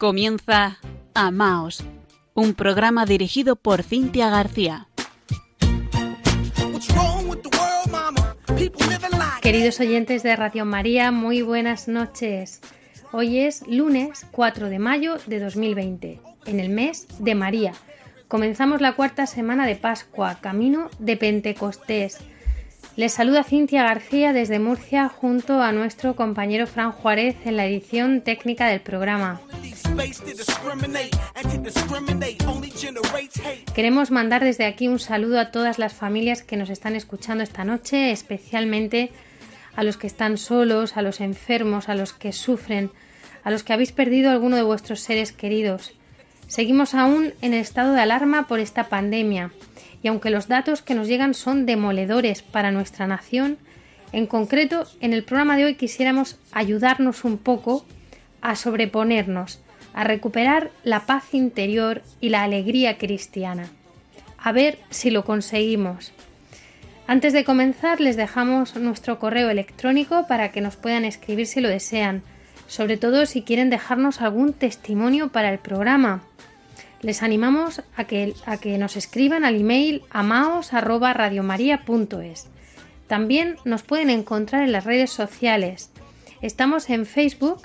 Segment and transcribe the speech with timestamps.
[0.00, 0.78] Comienza
[1.12, 1.84] Amaos,
[2.32, 4.88] un programa dirigido por Cintia García.
[9.42, 12.62] Queridos oyentes de Radio María, muy buenas noches.
[13.12, 17.74] Hoy es lunes 4 de mayo de 2020, en el mes de María.
[18.26, 22.20] Comenzamos la cuarta semana de Pascua, camino de Pentecostés.
[23.00, 28.20] Les saluda Cintia García desde Murcia junto a nuestro compañero Fran Juárez en la edición
[28.20, 29.40] técnica del programa.
[33.74, 37.64] Queremos mandar desde aquí un saludo a todas las familias que nos están escuchando esta
[37.64, 39.12] noche, especialmente
[39.74, 42.90] a los que están solos, a los enfermos, a los que sufren,
[43.44, 45.94] a los que habéis perdido alguno de vuestros seres queridos.
[46.48, 49.52] Seguimos aún en estado de alarma por esta pandemia
[50.02, 53.58] y aunque los datos que nos llegan son demoledores para nuestra nación,
[54.12, 57.84] en concreto en el programa de hoy quisiéramos ayudarnos un poco
[58.40, 59.60] a sobreponernos,
[59.92, 63.68] a recuperar la paz interior y la alegría cristiana.
[64.38, 66.12] A ver si lo conseguimos.
[67.06, 71.68] Antes de comenzar les dejamos nuestro correo electrónico para que nos puedan escribir si lo
[71.68, 72.22] desean,
[72.66, 76.22] sobre todo si quieren dejarnos algún testimonio para el programa
[77.02, 82.48] les animamos a que, a que nos escriban al email amaos.radiomaria.es.
[83.06, 85.90] También nos pueden encontrar en las redes sociales.
[86.42, 87.62] Estamos en Facebook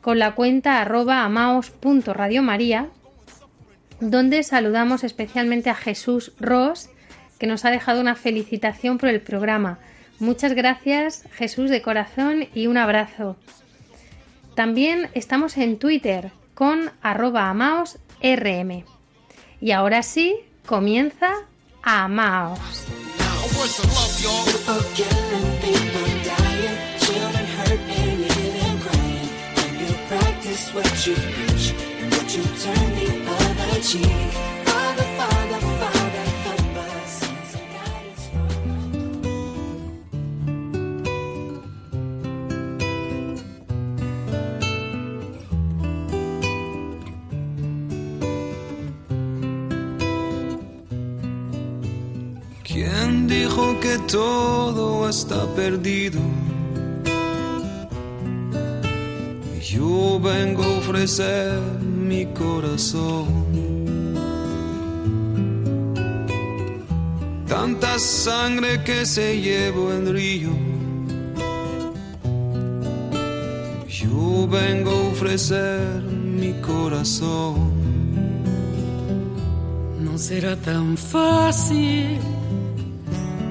[0.00, 2.88] con la cuenta arroba amaos.radiomaria,
[4.00, 6.90] donde saludamos especialmente a Jesús Ross,
[7.38, 9.78] que nos ha dejado una felicitación por el programa.
[10.18, 13.36] Muchas gracias Jesús de corazón y un abrazo.
[14.54, 18.84] También estamos en Twitter con arroba amaos RM.
[19.60, 21.30] Y ahora sí, comienza
[21.82, 22.58] Amaos.
[53.80, 56.20] Que todo está perdido.
[59.60, 63.26] Yo vengo a ofrecer mi corazón.
[67.46, 70.50] Tanta sangre que se llevó el río.
[73.88, 77.54] Yo vengo a ofrecer mi corazón.
[80.00, 82.37] No será tan fácil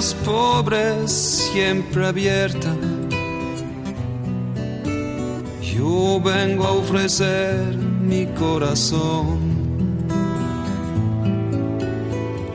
[0.00, 1.12] Los pobres
[1.52, 2.74] siempre abierta.
[5.60, 7.76] Yo vengo a ofrecer
[8.10, 9.38] mi corazón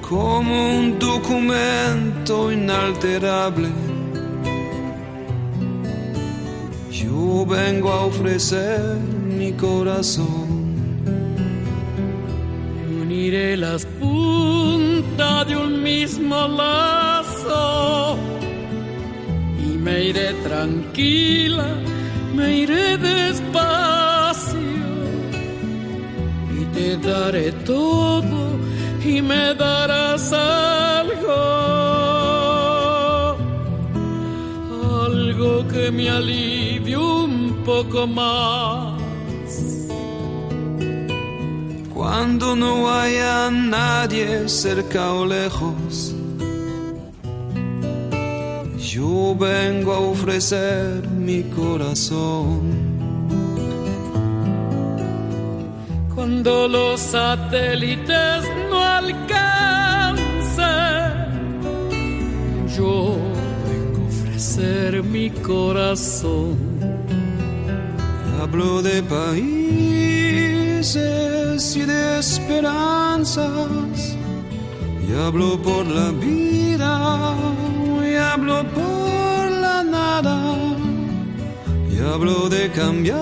[0.02, 3.70] como un documento inalterable.
[6.90, 8.98] Yo vengo a ofrecer
[9.40, 10.48] mi corazón.
[13.02, 16.48] Uniré las puntas de un mismo
[17.48, 18.36] lazo
[19.86, 21.68] me iré tranquila,
[22.36, 24.60] me iré despacio.
[26.60, 28.40] Y te daré todo
[29.06, 31.42] y me darás algo,
[35.06, 39.00] algo que me alivie un poco más.
[41.94, 46.15] Cuando no haya nadie cerca o lejos
[49.06, 52.62] yo vengo a ofrecer mi corazón.
[56.14, 60.24] Cuando los satélites no alcancen,
[62.76, 63.16] yo
[63.68, 66.58] vengo a ofrecer mi corazón.
[68.42, 69.36] Hablo de países
[71.76, 74.18] y de esperanzas,
[75.08, 77.55] y hablo por la vida
[78.36, 80.38] hablo por la nada
[81.90, 83.16] y hablo de cambiar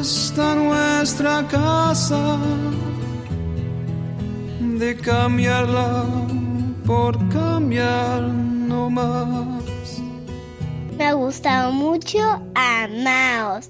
[0.00, 2.38] está nuestra casa,
[4.60, 6.04] de cambiarla
[6.86, 10.00] por cambiar no más.
[10.96, 12.18] Me ha gustado mucho
[12.54, 13.68] Amaos.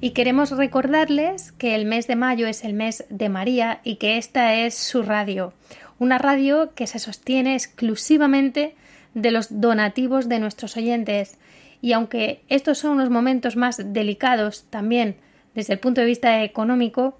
[0.00, 4.16] Y queremos recordarles que el mes de mayo es el mes de María y que
[4.16, 5.52] esta es su radio,
[6.00, 8.74] una radio que se sostiene exclusivamente
[9.14, 11.38] de los donativos de nuestros oyentes.
[11.80, 15.16] Y aunque estos son unos momentos más delicados también
[15.54, 17.18] desde el punto de vista económico,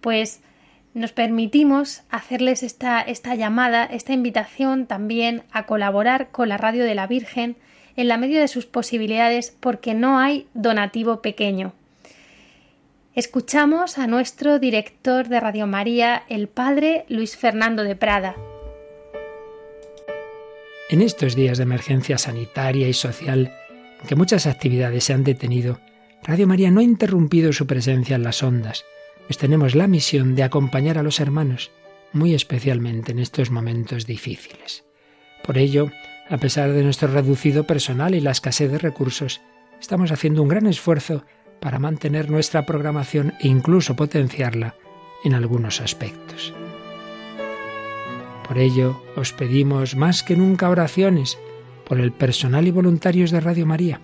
[0.00, 0.40] pues
[0.92, 6.94] nos permitimos hacerles esta, esta llamada, esta invitación también a colaborar con la Radio de
[6.94, 7.56] la Virgen
[7.96, 11.72] en la medida de sus posibilidades porque no hay donativo pequeño.
[13.16, 18.36] Escuchamos a nuestro director de Radio María, el padre Luis Fernando de Prada.
[20.90, 23.54] En estos días de emergencia sanitaria y social,
[24.02, 25.80] en que muchas actividades se han detenido,
[26.24, 28.84] Radio María no ha interrumpido su presencia en las ondas,
[29.26, 31.70] pues tenemos la misión de acompañar a los hermanos,
[32.12, 34.84] muy especialmente en estos momentos difíciles.
[35.42, 35.90] Por ello,
[36.28, 39.40] a pesar de nuestro reducido personal y la escasez de recursos,
[39.80, 41.24] estamos haciendo un gran esfuerzo
[41.60, 44.74] para mantener nuestra programación e incluso potenciarla
[45.24, 46.54] en algunos aspectos.
[48.46, 51.38] Por ello, os pedimos más que nunca oraciones
[51.84, 54.00] por el personal y voluntarios de Radio María,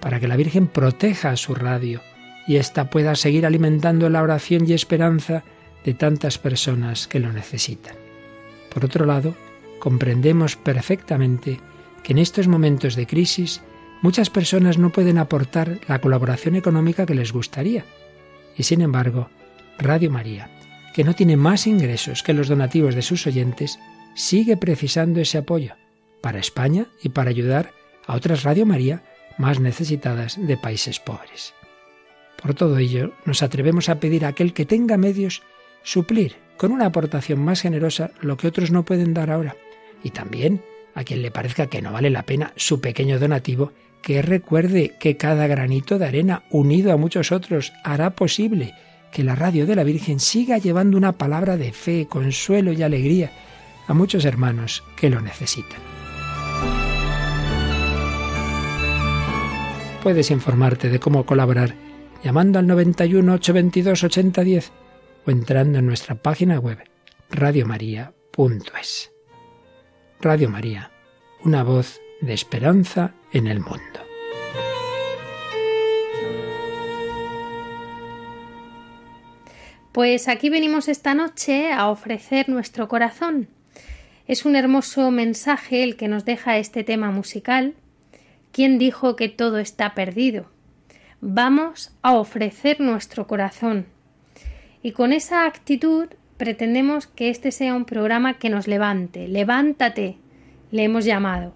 [0.00, 2.00] para que la Virgen proteja a su radio
[2.46, 5.44] y ésta pueda seguir alimentando la oración y esperanza
[5.84, 7.96] de tantas personas que lo necesitan.
[8.72, 9.34] Por otro lado,
[9.78, 11.60] comprendemos perfectamente
[12.02, 13.62] que en estos momentos de crisis
[14.02, 17.84] muchas personas no pueden aportar la colaboración económica que les gustaría.
[18.56, 19.28] Y sin embargo,
[19.78, 20.50] Radio María
[20.96, 23.78] que no tiene más ingresos que los donativos de sus oyentes,
[24.14, 25.74] sigue precisando ese apoyo
[26.22, 27.74] para España y para ayudar
[28.06, 29.02] a otras Radio María
[29.36, 31.52] más necesitadas de países pobres.
[32.40, 35.42] Por todo ello, nos atrevemos a pedir a aquel que tenga medios
[35.82, 39.54] suplir con una aportación más generosa lo que otros no pueden dar ahora,
[40.02, 40.62] y también
[40.94, 43.74] a quien le parezca que no vale la pena su pequeño donativo,
[44.06, 48.72] que recuerde que cada granito de arena unido a muchos otros hará posible
[49.10, 53.32] que la radio de la Virgen siga llevando una palabra de fe, consuelo y alegría
[53.88, 55.80] a muchos hermanos que lo necesitan.
[60.04, 61.74] Puedes informarte de cómo colaborar
[62.22, 64.72] llamando al 91 822 8010
[65.26, 66.78] o entrando en nuestra página web
[67.28, 69.10] radiomaria.es.
[70.20, 70.92] Radio María,
[71.42, 74.00] una voz de esperanza en el mundo.
[79.92, 83.48] Pues aquí venimos esta noche a ofrecer nuestro corazón.
[84.26, 87.74] Es un hermoso mensaje el que nos deja este tema musical.
[88.52, 90.50] ¿Quién dijo que todo está perdido?
[91.20, 93.86] Vamos a ofrecer nuestro corazón.
[94.82, 99.28] Y con esa actitud pretendemos que este sea un programa que nos levante.
[99.28, 100.18] Levántate,
[100.72, 101.54] le hemos llamado.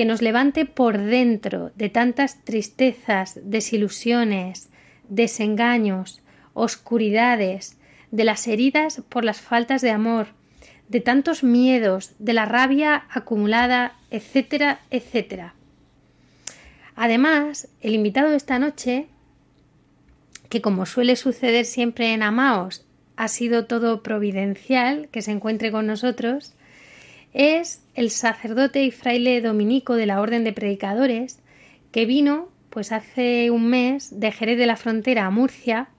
[0.00, 4.70] Que nos levante por dentro de tantas tristezas, desilusiones,
[5.10, 6.22] desengaños,
[6.54, 7.76] oscuridades,
[8.10, 10.28] de las heridas por las faltas de amor,
[10.88, 15.52] de tantos miedos, de la rabia acumulada, etcétera, etcétera.
[16.96, 19.06] Además, el invitado de esta noche,
[20.48, 25.86] que como suele suceder siempre en Amaos, ha sido todo providencial que se encuentre con
[25.86, 26.54] nosotros,
[27.34, 31.38] es el sacerdote y fraile dominico de la Orden de Predicadores,
[31.92, 35.90] que vino pues hace un mes de Jerez de la Frontera a Murcia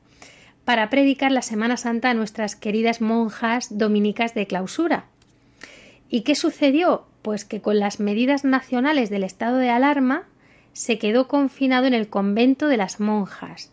[0.66, 5.06] para predicar la Semana Santa a nuestras queridas monjas dominicas de clausura.
[6.10, 7.06] ¿Y qué sucedió?
[7.22, 10.24] Pues que con las medidas nacionales del estado de alarma
[10.74, 13.72] se quedó confinado en el convento de las monjas.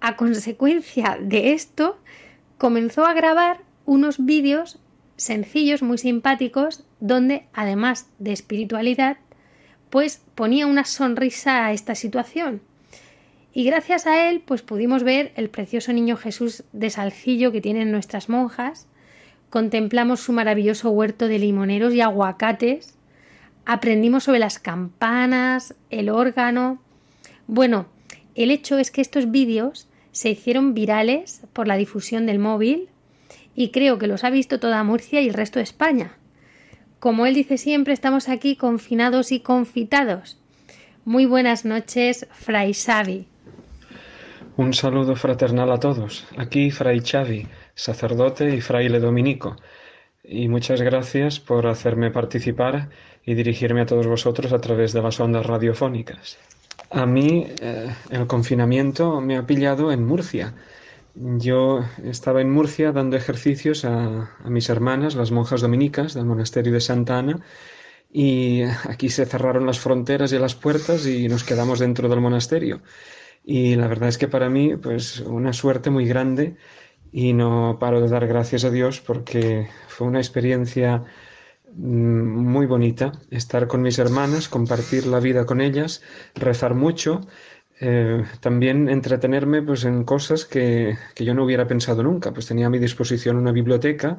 [0.00, 2.00] A consecuencia de esto,
[2.58, 4.80] comenzó a grabar unos vídeos
[5.16, 9.18] sencillos, muy simpáticos, donde, además de espiritualidad,
[9.90, 12.62] pues ponía una sonrisa a esta situación
[13.56, 17.92] y gracias a él, pues pudimos ver el precioso niño Jesús de Salcillo que tienen
[17.92, 18.88] nuestras monjas,
[19.48, 22.94] contemplamos su maravilloso huerto de limoneros y aguacates,
[23.64, 26.82] aprendimos sobre las campanas, el órgano.
[27.46, 27.86] Bueno,
[28.34, 32.88] el hecho es que estos vídeos se hicieron virales por la difusión del móvil
[33.54, 36.16] y creo que los ha visto toda Murcia y el resto de España.
[37.04, 40.38] Como él dice siempre, estamos aquí confinados y confitados.
[41.04, 43.26] Muy buenas noches, Fray Xavi.
[44.56, 46.26] Un saludo fraternal a todos.
[46.38, 49.56] Aquí Fray Xavi, sacerdote y fraile dominico.
[50.24, 52.88] Y muchas gracias por hacerme participar
[53.22, 56.38] y dirigirme a todos vosotros a través de las ondas radiofónicas.
[56.88, 60.54] A mí eh, el confinamiento me ha pillado en Murcia.
[61.14, 66.80] Yo estaba en Murcia dando ejercicios a, mis hermanas, las monjas dominicas del monasterio de
[66.80, 67.40] Santa Ana,
[68.12, 72.82] y aquí se cerraron las fronteras y las puertas y nos quedamos dentro del monasterio.
[73.44, 76.56] Y la verdad es que para mí, pues una suerte muy grande
[77.12, 81.04] y no paro de dar gracias a Dios porque fue una experiencia
[81.76, 81.82] mm,
[82.52, 86.02] muy bonita estar con mis hermanas, compartir la vida con ellas,
[86.34, 87.20] rezar mucho,
[87.80, 92.32] eh, también entretenerme pues en cosas que, que, yo no hubiera pensado nunca.
[92.32, 94.18] Pues tenía a mi disposición una biblioteca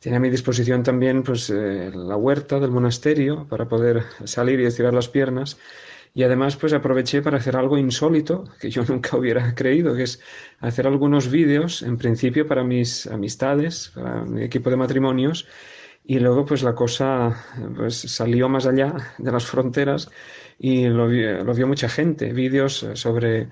[0.00, 4.64] Tenía a mi disposición también pues, eh, la huerta del monasterio para poder salir y
[4.64, 5.58] estirar las piernas.
[6.14, 10.20] Y además pues aproveché para hacer algo insólito que yo nunca hubiera creído, que es
[10.60, 15.46] hacer algunos vídeos, en principio para mis amistades, para mi equipo de matrimonios,
[16.02, 17.36] y luego pues la cosa
[17.76, 20.10] pues, salió más allá de las fronteras
[20.62, 23.48] y lo, lo vio mucha gente, vídeos sobre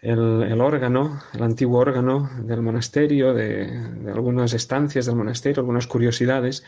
[0.00, 3.66] el, órgano, el antiguo órgano del monasterio, de,
[4.14, 6.64] algunas estancias del monasterio, algunas curiosidades,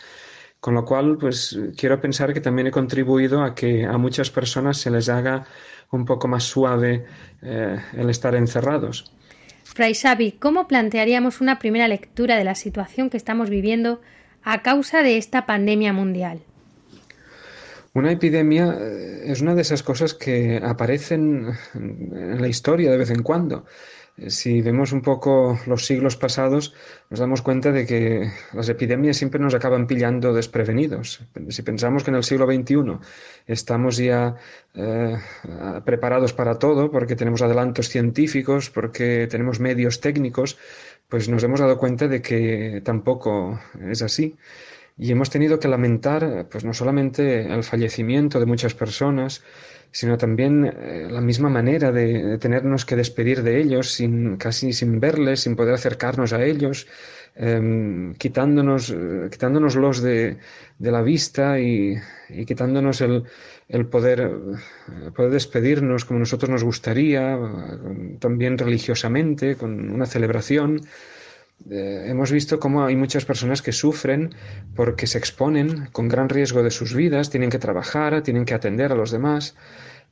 [0.59, 4.79] con lo cual, pues quiero pensar que también he contribuido a que a muchas personas
[4.79, 5.47] se les haga
[5.93, 7.05] un poco más suave
[7.43, 9.13] eh, el estar encerrados.
[9.63, 14.01] Fray Xavi, ¿cómo plantearíamos una primera lectura de la situación que estamos viviendo
[14.43, 16.43] a causa de esta pandemia mundial?
[17.95, 23.11] Una epidemia eh, es una de esas cosas que aparecen en la historia de vez
[23.11, 23.67] en cuando.
[24.17, 26.75] Eh, si vemos un poco los siglos pasados,
[27.09, 31.21] nos damos cuenta de que las epidemias siempre nos acaban pillando desprevenidos.
[31.51, 32.99] Si pensamos que en el siglo XXI
[33.47, 34.35] estamos ya
[34.75, 35.17] eh,
[35.85, 40.59] preparados para todo, porque tenemos adelantos científicos, porque tenemos medios técnicos,
[41.09, 44.37] pues nos hemos dado cuenta de que tampoco es así
[44.97, 49.43] y hemos tenido que lamentar pues no solamente el fallecimiento de muchas personas,
[49.91, 55.01] sino también eh, la misma manera de, tenernos que despedir de ellos sin casi sin
[55.01, 56.87] verles, sin poder acercarnos a ellos,
[57.37, 60.39] em, quitándonos, eh, quitándonoslos de,
[60.79, 61.97] de, la vista y,
[62.29, 63.25] y quitándonos el,
[63.69, 64.31] el poder,
[65.15, 67.39] poder despedirnos como nosotros nos gustaría,
[68.21, 70.81] también religiosamente, con una celebración.
[71.71, 74.35] Eh, hemos visto cómo hay muchas personas que sufren
[74.75, 78.93] porque se exponen con gran riesgo de sus vidas, tienen que trabajar, tienen que atender
[78.93, 79.57] a los demás.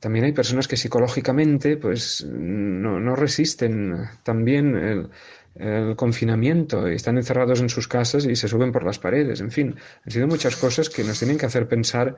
[0.00, 5.10] También hay personas que psicológicamente pues no, resisten también el,
[5.54, 9.40] el confinamiento y están encerrados en sus casas y se suben por las paredes.
[9.40, 12.16] En fin, han sido muchas cosas que nos tienen que hacer pensar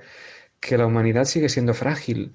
[0.61, 2.33] que la humanidad sigue siendo frágil,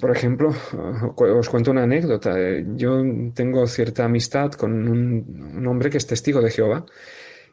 [0.00, 0.54] por ejemplo,
[1.16, 2.34] os cuento una anécdota.
[2.74, 3.02] Yo
[3.34, 6.84] tengo cierta amistad con un, hombre que es testigo de Jehová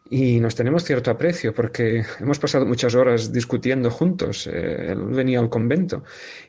[0.09, 4.47] y nos tenemos cierto aprecio porque hemos pasado muchas horas discutiendo juntos.
[4.47, 6.03] Eh, él venía al convento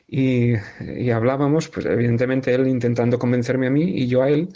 [0.07, 4.49] y, y, hablábamos, pues evidentemente él intentando convencerme a mí y yo a él.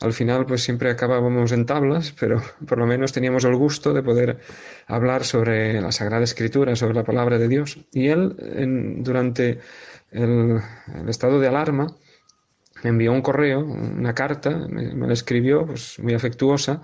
[0.00, 4.02] Al final, pues siempre acabábamos en tablas, pero por lo menos teníamos el gusto de
[4.02, 4.38] poder
[4.86, 7.78] hablar sobre la Sagrada Escritura, sobre la palabra de Dios.
[7.92, 9.60] Y él, en, durante
[10.14, 10.60] el,
[11.08, 11.94] estado de alarma,
[12.82, 16.82] me envió un correo, una carta, me, la escribió, pues muy afectuosa,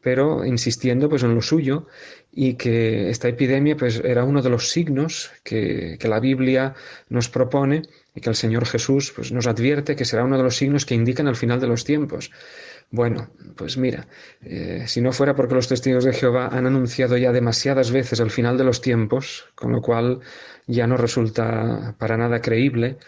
[0.00, 1.86] pero insistiendo pues en lo suyo
[2.32, 6.74] y que esta epidemia pues era uno de los signos que, que, la Biblia
[7.08, 7.82] nos propone
[8.14, 10.94] y que el Señor Jesús pues nos advierte que será uno de los signos que
[10.94, 12.30] indican el final de los tiempos.
[12.90, 14.08] Bueno, pues mira,
[14.42, 18.30] eh, si no fuera porque los testigos de Jehová han anunciado ya demasiadas veces el
[18.30, 20.20] final de los tiempos, con lo cual
[20.68, 22.98] ya no resulta para nada creíble,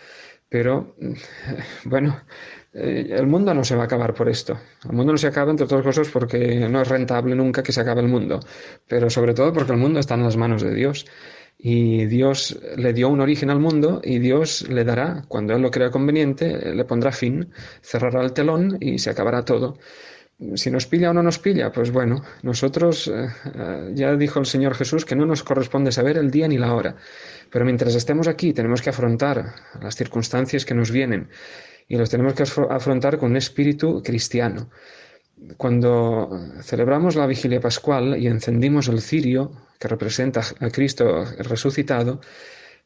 [0.48, 0.96] pero
[1.84, 2.20] bueno,
[2.72, 4.58] eh, el mundo no se va a acabar por esto.
[4.84, 7.80] El mundo no se acaba, entre otras cosas, porque no es rentable nunca que se
[7.80, 8.40] acabe el mundo,
[8.88, 11.06] pero sobre todo porque el mundo está en las manos de Dios.
[11.62, 15.70] Y Dios le dio un origen al mundo y Dios le dará, cuando Él lo
[15.70, 17.52] crea conveniente, le pondrá fin,
[17.82, 19.76] cerrará el telón y se acabará todo.
[20.54, 24.46] Si nos pilla o no nos pilla, pues bueno, nosotros, eh, eh, ya dijo el
[24.46, 26.96] Señor Jesús que no nos corresponde saber el día ni la hora,
[27.50, 31.28] pero mientras estemos aquí tenemos que afrontar las circunstancias que nos vienen
[31.88, 34.70] y los tenemos que afrontar con un espíritu cristiano.
[35.58, 36.30] Cuando
[36.62, 42.20] celebramos la vigilia pascual y encendimos el cirio, que representa a Cristo resucitado,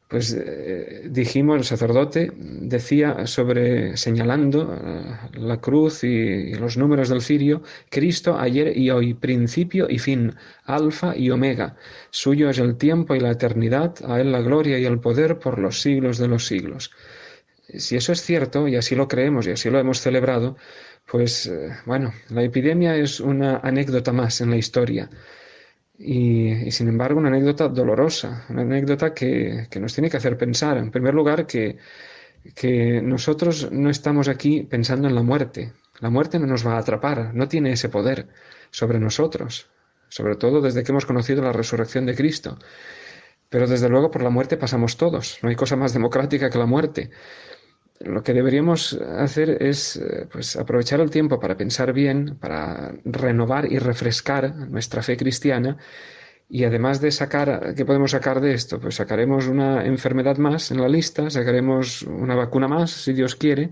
[0.07, 7.21] pues eh, dijimos, el sacerdote decía sobre, señalando eh, la cruz y, los números del
[7.21, 10.35] cirio, Cristo ayer y hoy, principio y fin,
[10.65, 11.75] alfa y omega.
[12.11, 15.57] Suyo es el tiempo y la eternidad, a él la gloria y el poder por
[15.57, 16.91] los siglos de los siglos.
[17.67, 20.55] Si eso es cierto, y así lo creemos y así lo hemos celebrado,
[21.09, 25.09] pues eh, bueno, la epidemia es una anécdota más en la historia.
[25.97, 30.77] Y, sin embargo, una anécdota dolorosa, una anécdota que, que, nos tiene que hacer pensar,
[30.77, 31.77] en primer lugar, que,
[32.53, 35.73] que nosotros no estamos aquí pensando en la muerte.
[35.99, 38.27] La muerte no nos va a atrapar, no tiene ese poder
[38.69, 39.69] sobre nosotros,
[40.09, 42.57] sobre todo desde que hemos conocido la resurrección de Cristo.
[43.49, 46.65] Pero desde luego por la muerte pasamos todos, no hay cosa más democrática que la
[46.65, 47.09] muerte.
[47.99, 53.71] Lo que deberíamos hacer es eh, pues, aprovechar el tiempo para pensar bien, para renovar
[53.71, 55.77] y refrescar nuestra fe cristiana
[56.49, 58.79] y además de sacar, ¿qué podemos sacar de esto?
[58.79, 63.71] Pues sacaremos una enfermedad más en la lista, sacaremos una vacuna más, si Dios quiere,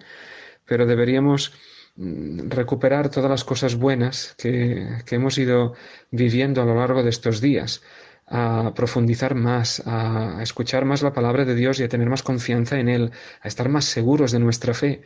[0.65, 1.53] pero deberíamos
[1.95, 5.73] mm, recuperar todas las cosas buenas que, que hemos ido
[6.11, 7.83] viviendo a lo largo de estos días,
[8.27, 12.79] a profundizar más, a escuchar más la palabra de Dios y a tener más confianza
[12.79, 13.11] en Él,
[13.41, 15.01] a estar más seguros de nuestra fe.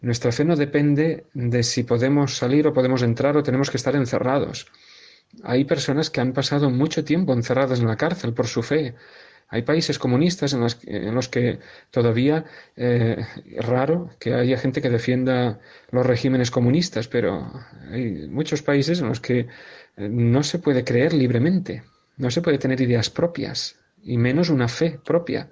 [0.00, 3.94] Nuestra fe no depende de si podemos salir o podemos entrar o tenemos que estar
[3.96, 4.66] encerrados.
[5.42, 8.94] Hay personas que han pasado mucho tiempo encerradas en la cárcel por su fe.
[9.48, 10.60] Hay países comunistas en
[11.14, 11.58] los, que
[11.90, 12.44] todavía
[12.76, 13.26] es eh,
[13.58, 15.58] raro que haya gente que defienda
[15.90, 17.52] los regímenes comunistas, pero
[17.90, 21.82] hay muchos países en los que eh, no se puede creer libremente,
[22.20, 25.50] no se puede tener ideas propias, y menos una fe propia.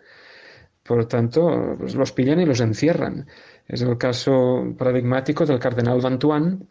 [0.83, 3.27] Por lo tanto, pues, los pillan y los encierran.
[3.67, 6.69] Es el caso paradigmático del cardenal Bantuan,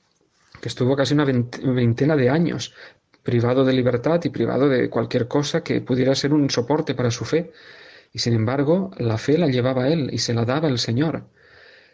[0.62, 2.74] que estuvo casi una veintena de años
[3.22, 7.25] privado de libertad y privado de cualquier cosa que pudiera ser un soporte para su
[7.25, 7.51] fe.
[8.13, 11.25] Y sin embargo, la fe la llevaba él y se la daba el Señor.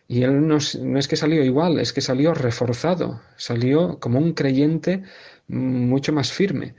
[0.08, 5.04] Y él no, es que salió igual, es que salió reforzado, salió como un creyente
[5.48, 6.76] mucho más firme.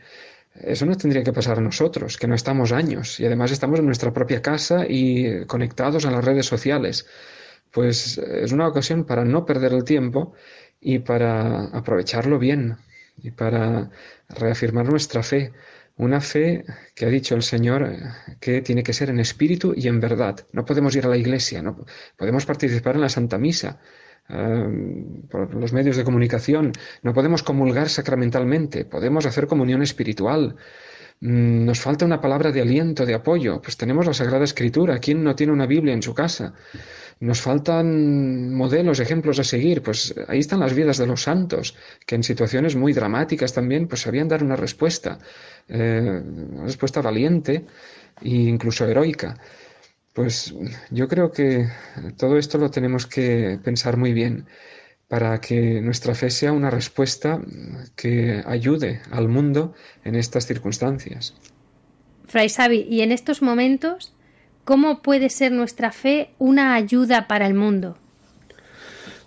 [0.55, 3.87] Eso no tendría que pasar a nosotros, que no estamos años y además estamos en
[3.87, 7.07] nuestra propia casa y conectados a las redes sociales.
[7.73, 10.35] Pues es una ocasión para no perder el tiempo
[10.81, 12.77] y para aprovecharlo bien
[13.17, 13.91] y para
[14.29, 15.53] reafirmar nuestra fe,
[15.97, 17.91] una fe que ha dicho el Señor
[18.41, 20.47] que tiene que ser en espíritu y en verdad.
[20.53, 21.85] No podemos ir a la iglesia, no
[22.17, 23.81] podemos participar en la Santa Misa
[24.27, 30.57] por los medios de comunicación, no podemos comulgar sacramentalmente, podemos hacer comunión espiritual.
[31.21, 33.61] Mm, nos falta una palabra de aliento, de apoyo.
[33.63, 34.99] Pues tenemos la Sagrada Escritura.
[34.99, 36.55] ¿Quién no tiene una Biblia en su casa?
[37.21, 39.83] Nos faltan modelos, ejemplos a seguir.
[39.83, 44.03] Pues ahí están las vidas de los santos, que en situaciones muy dramáticas también, pues
[44.03, 45.19] sabían dar una respuesta,
[45.69, 47.65] eh, una respuesta valiente
[48.21, 49.37] e incluso heroica.
[50.15, 50.55] Pues
[50.91, 51.69] yo creo que
[52.17, 54.47] todo esto lo tenemos que pensar muy bien
[55.09, 57.41] para que nuestra fe sea una respuesta
[57.95, 59.75] que ayude al mundo
[60.05, 61.35] en estas circunstancias.
[62.27, 64.15] Fray Sabi, y en estos momentos,
[64.65, 67.99] ¿Cómo puede ser nuestra fe una ayuda para el mundo?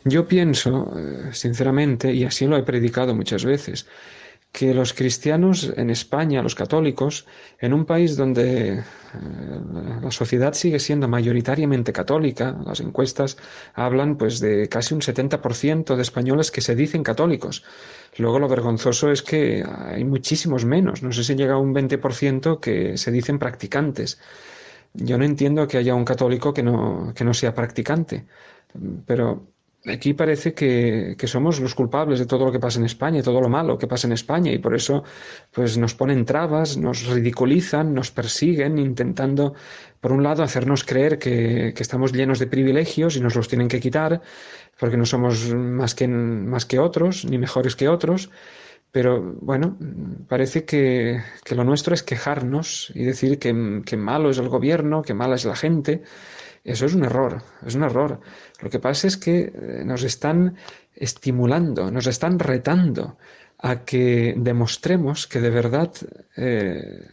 [0.03, 3.85] Yo pienso, eh, sinceramente, y así lo he predicado muchas veces,
[4.51, 7.27] que los cristianos en España, los católicos,
[7.59, 8.83] en un país donde eh,
[10.01, 13.37] la sociedad sigue siendo mayoritariamente católica, las encuestas
[13.75, 17.63] hablan pues de casi un 70% de españoles que se dicen católicos.
[18.17, 22.59] Luego lo vergonzoso es que hay muchísimos menos, no sé si llega a un 20%
[22.59, 24.19] que se dicen practicantes.
[24.93, 28.25] Yo no entiendo que haya un católico que no, que no sea practicante,
[29.05, 29.45] pero
[29.89, 33.41] aquí parece que, que, somos los culpables de todo lo que pasa en España, todo
[33.41, 35.03] lo malo que pasa en España, y por eso
[35.51, 39.53] pues nos ponen trabas, nos ridiculizan, nos persiguen, intentando,
[39.99, 43.67] por un lado, hacernos creer que, que estamos llenos de privilegios y nos los tienen
[43.67, 44.21] que quitar,
[44.79, 48.29] porque no somos más que, más que otros, ni mejores que otros,
[48.91, 49.77] pero bueno,
[50.27, 51.21] parece que,
[51.51, 55.55] lo nuestro es quejarnos y decir que, malo es el gobierno, que mala es la
[55.55, 56.03] gente.
[56.67, 58.19] Eso es un error, es un error.
[58.61, 60.57] Lo que pasa es que eh, nos están
[60.93, 63.17] estimulando, nos están retando
[63.59, 65.91] a que demostremos que de verdad
[66.35, 67.07] eh,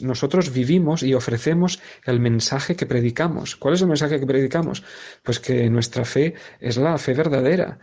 [0.00, 3.56] nosotros vivimos y ofrecemos el mensaje que predicamos.
[3.56, 4.82] ¿Cuál es el mensaje que predicamos?
[5.22, 7.78] Pues que nuestra fe es la fe verdadera,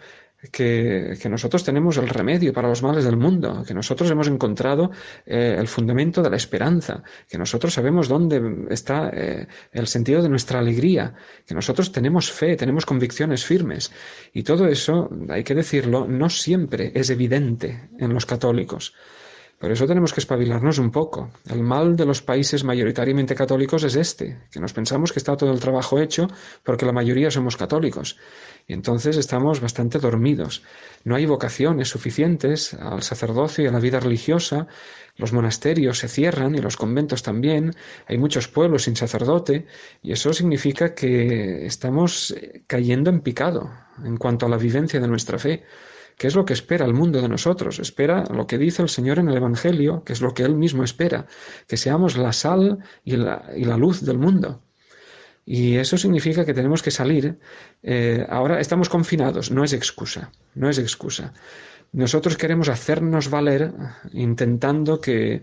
[0.52, 4.92] que, nosotros tenemos el remedio para los males del mundo, que nosotros hemos encontrado
[5.26, 10.30] eh, el fundamento de la esperanza, que nosotros sabemos dónde está eh, el sentido de
[10.30, 11.14] nuestra alegría,
[11.46, 13.92] que nosotros tenemos fe, tenemos convicciones firmes.
[14.34, 18.94] Y todo eso, hay que decirlo, no siempre es evidente en los católicos.
[19.60, 21.32] Por eso tenemos que espabilarnos un poco.
[21.50, 25.52] El mal de los países mayoritariamente católicos es este, que nos pensamos que está todo
[25.52, 26.28] el trabajo hecho
[26.64, 28.18] porque la mayoría somos católicos.
[28.68, 30.64] Y entonces estamos bastante dormidos.
[31.06, 34.68] No hay vocaciones suficientes al sacerdocio y a la vida religiosa.
[35.16, 37.72] Los monasterios se cierran y los conventos también.
[38.08, 39.68] Hay muchos pueblos sin sacerdote
[40.02, 42.36] y eso significa que estamos
[42.68, 43.72] cayendo en picado
[44.04, 45.64] en cuanto a la vivencia de nuestra fe.
[46.18, 47.80] ¿Qué es lo que espera el mundo de nosotros?
[47.80, 50.84] Espera lo que dice el Señor en el Evangelio, que es lo que Él mismo
[50.84, 51.28] espera,
[51.68, 54.62] que seamos la sal y la, y la luz del mundo.
[55.46, 57.38] Y eso significa que tenemos que salir.
[57.84, 61.34] Eh, ahora estamos confinados, no es excusa, no es excusa.
[61.92, 63.72] Nosotros queremos hacernos valer
[64.12, 65.42] intentando que,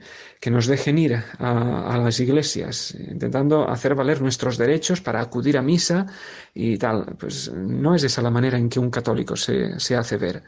[0.50, 6.06] nos dejen ir a, las iglesias, intentando hacer valer nuestros derechos para acudir a misa
[6.54, 7.16] y tal.
[7.18, 10.42] Pues no es esa la manera en que un católico se, se hace ver.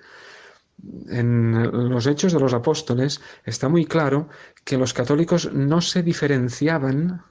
[1.08, 4.28] En los hechos de los apóstoles está muy claro
[4.64, 7.22] que los católicos no se diferenciaban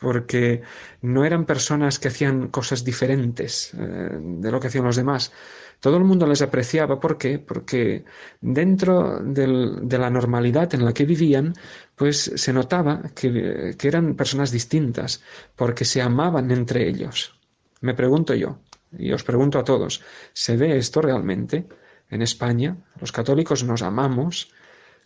[0.00, 0.62] porque
[1.02, 5.32] no eran personas que hacían cosas diferentes eh, de lo que hacían los demás.
[5.80, 6.98] Todo el mundo les apreciaba.
[6.98, 7.38] ¿Por qué?
[7.38, 8.04] Porque
[8.40, 11.54] dentro de la normalidad en la que vivían,
[11.94, 15.22] pues se notaba que, eran personas distintas,
[15.54, 17.38] porque se amaban entre ellos.
[17.80, 18.58] Me pregunto yo,
[18.96, 21.66] y os pregunto a todos, ¿se ve esto realmente?
[22.10, 24.50] En España, los católicos nos amamos,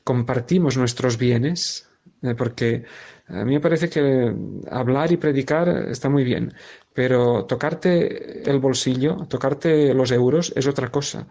[0.05, 1.89] compartimos nuestros bienes,
[2.23, 2.85] eh, porque
[3.29, 4.35] a mí me parece que
[4.71, 6.53] hablar y predicar está muy bien,
[6.93, 11.29] pero tocarte el bolsillo, tocarte los euros es otra cosa.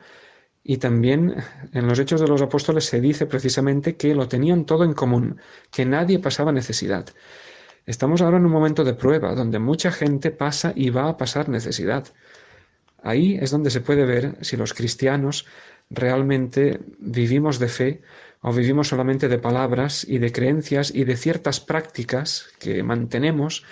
[0.64, 1.36] Y también
[1.74, 5.40] en los Hechos de los Apóstoles se dice precisamente que lo tenían todo en común,
[5.72, 7.08] que nadie pasaba necesidad.
[7.86, 11.50] Estamos ahora en un momento de prueba, donde mucha gente pasa y va a pasar
[11.50, 12.08] necesidad.
[13.02, 15.48] Ahí es donde se puede ver si los cristianos
[15.92, 18.02] realmente vivimos de fe
[18.42, 23.64] o vivimos solamente de palabras y de creencias y de ciertas prácticas que mantenemos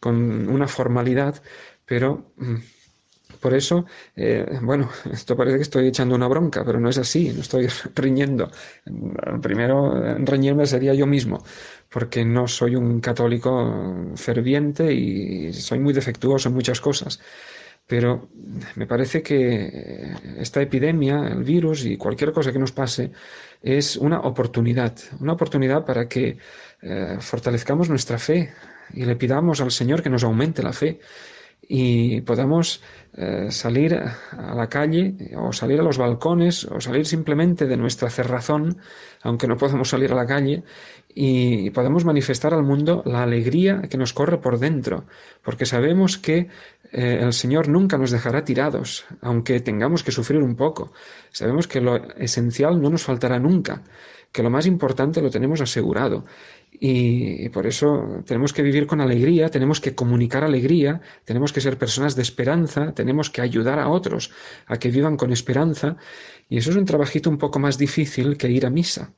[0.00, 1.42] con una formalidad,
[1.84, 2.56] pero mm,
[3.40, 3.84] por eso,
[4.16, 7.68] eh, bueno, esto parece que estoy echando una bronca, pero no es así, no estoy
[7.94, 8.50] riñendo.
[9.42, 9.92] Primero,
[10.24, 11.44] reñirme sería yo mismo,
[11.90, 17.20] porque no soy un católico ferviente y soy muy defectuoso en muchas cosas.
[17.86, 18.28] Pero
[18.76, 23.12] me parece que esta epidemia, el virus y cualquier cosa que nos pase
[23.62, 26.38] es una oportunidad, una oportunidad para que
[26.82, 28.52] eh, fortalezcamos nuestra fe
[28.92, 31.00] y le pidamos al Señor que nos aumente la fe
[31.68, 32.82] y podamos
[33.14, 38.10] eh, salir a la calle o salir a los balcones o salir simplemente de nuestra
[38.10, 38.78] cerrazón,
[39.22, 40.64] aunque no podamos salir a la calle,
[41.14, 45.04] y podamos manifestar al mundo la alegría que nos corre por dentro,
[45.42, 46.48] porque sabemos que
[46.92, 50.92] eh, el Señor nunca nos dejará tirados, aunque tengamos que sufrir un poco.
[51.30, 53.82] Sabemos que lo esencial no nos faltará nunca,
[54.30, 56.24] que lo más importante lo tenemos asegurado.
[56.72, 61.78] Y, por eso tenemos que vivir con alegría, tenemos que comunicar alegría, tenemos que ser
[61.78, 64.32] personas de esperanza, tenemos que ayudar a otros
[64.66, 65.96] a que vivan con esperanza.
[66.48, 69.12] Y eso es un trabajito un poco más difícil que ir a misa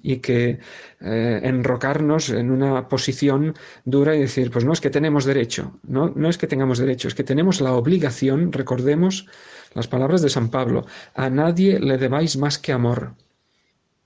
[0.00, 0.58] y que
[1.00, 6.12] eh, enrocarnos en una posición dura y decir, pues no es que tenemos derecho, no,
[6.14, 9.26] no es que tengamos derecho, es que tenemos la obligación, recordemos
[9.74, 13.14] las palabras de San Pablo, a nadie le debáis más que amor.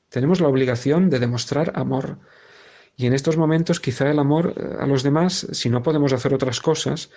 [0.08, 2.18] Tenemos la obligación de demostrar amor.
[2.96, 6.32] Y en estos momentos quizá el amor eh, a los demás, si no podemos hacer
[6.32, 7.10] otras cosas,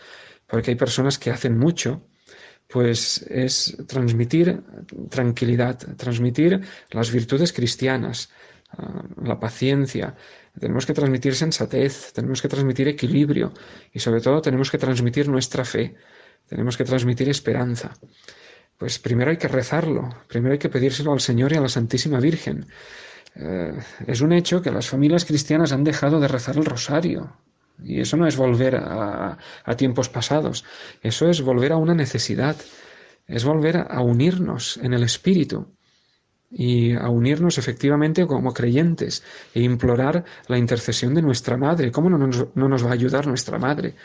[0.48, 2.02] porque hay personas que hacen mucho,
[2.68, 4.62] pues es transmitir
[5.10, 8.30] tranquilidad, transmitir las virtudes cristianas,
[8.72, 10.16] ah, la paciencia,
[10.60, 13.54] tenemos que transmitir sensatez, tenemos que transmitir equilibrio
[13.94, 15.96] y sobre todo tenemos que transmitir nuestra fe,
[16.48, 17.94] tenemos que transmitir esperanza.
[18.78, 22.20] Pues primero hay que rezarlo, primero hay que pedírselo al Señor y a la Santísima
[22.20, 22.68] Virgen.
[23.36, 23.78] Eh,
[24.08, 27.36] es un hecho que las familias cristianas han dejado de rezar el rosario.
[27.84, 29.38] Y eso no es volver a,
[29.78, 30.66] tiempos pasados,
[31.02, 32.58] eso es volver a una necesidad,
[33.26, 35.68] es volver a unirnos en el Espíritu
[36.52, 41.92] y a unirnos efectivamente como creyentes e implorar la intercesión de nuestra Madre.
[41.92, 43.96] ¿Cómo no nos va a ayudar nuestra Madre?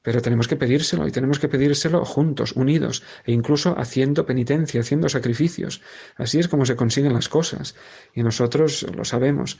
[0.00, 5.08] Pero tenemos que pedírselo y tenemos que pedírselo juntos, unidos e incluso haciendo penitencia, haciendo
[5.08, 5.82] sacrificios.
[6.16, 7.74] Así es como se consiguen las cosas
[8.14, 9.58] y nosotros lo sabemos.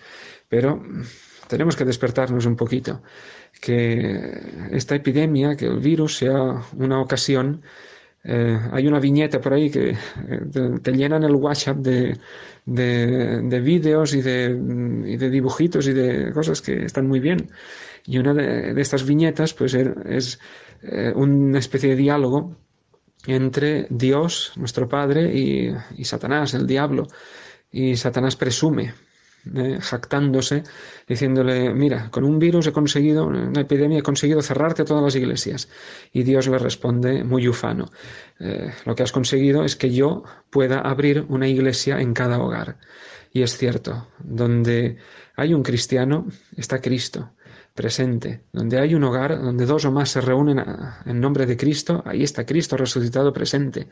[0.49, 0.81] Pero
[1.49, 3.03] tenemos que despertarnos un poquito,
[3.61, 7.63] que esta epidemia, que el virus sea una ocasión
[8.25, 9.97] eh, hay una viñeta por ahí que eh,
[10.83, 12.19] te, llenan el WhatsApp de,
[12.67, 17.51] de, vídeos y de, dibujitos y de cosas que están muy bien.
[18.07, 20.41] Y una de, estas viñetas pues er, es
[20.83, 22.57] eh, una especie de diálogo
[23.27, 27.09] entre Dios, nuestro Padre, y Satanás, el diablo.
[27.71, 28.95] Y Satanás presume,
[29.55, 30.63] eh, jactándose,
[31.07, 35.69] diciéndole, mira, con un virus he conseguido, una epidemia, he conseguido cerrarte todas las iglesias.
[36.13, 37.91] Y Dios le responde muy ufano,
[38.41, 42.79] eh, lo que has conseguido es que yo pueda abrir una iglesia en cada hogar.
[43.33, 44.97] Y es cierto, donde
[45.37, 47.33] hay un cristiano está Cristo
[47.79, 48.41] presente.
[48.53, 50.59] Donde hay un hogar, donde dos o más se reúnen
[51.07, 53.87] en nombre de Cristo, ahí está Cristo resucitado presente.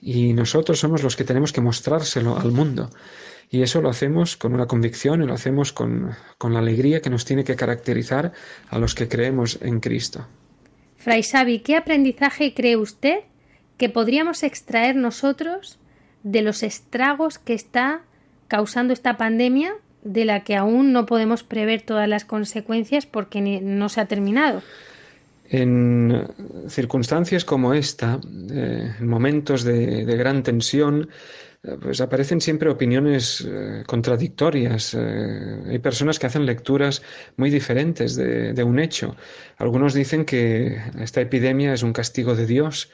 [0.00, 2.90] Y nosotros somos los que tenemos que mostrárselo al mundo.
[3.54, 7.08] Y eso lo hacemos con una convicción y lo hacemos con, con la alegría que
[7.08, 8.32] nos tiene que caracterizar
[8.68, 10.26] a los que creemos en Cristo.
[10.96, 13.20] Fray Xavi, ¿qué aprendizaje cree usted
[13.76, 15.78] que podríamos extraer nosotros
[16.24, 18.00] de los estragos que está
[18.48, 23.88] causando esta pandemia de la que aún no podemos prever todas las consecuencias porque no
[23.88, 24.62] se ha terminado?
[25.48, 26.26] En
[26.68, 28.18] circunstancias como esta,
[28.50, 31.08] eh, en momentos de, gran tensión,
[31.80, 34.94] pues aparecen siempre opiniones eh, contradictorias.
[34.94, 37.02] hay personas que hacen lecturas
[37.36, 39.16] muy diferentes de, un hecho.
[39.56, 42.90] Algunos dicen que esta epidemia es un castigo de Dios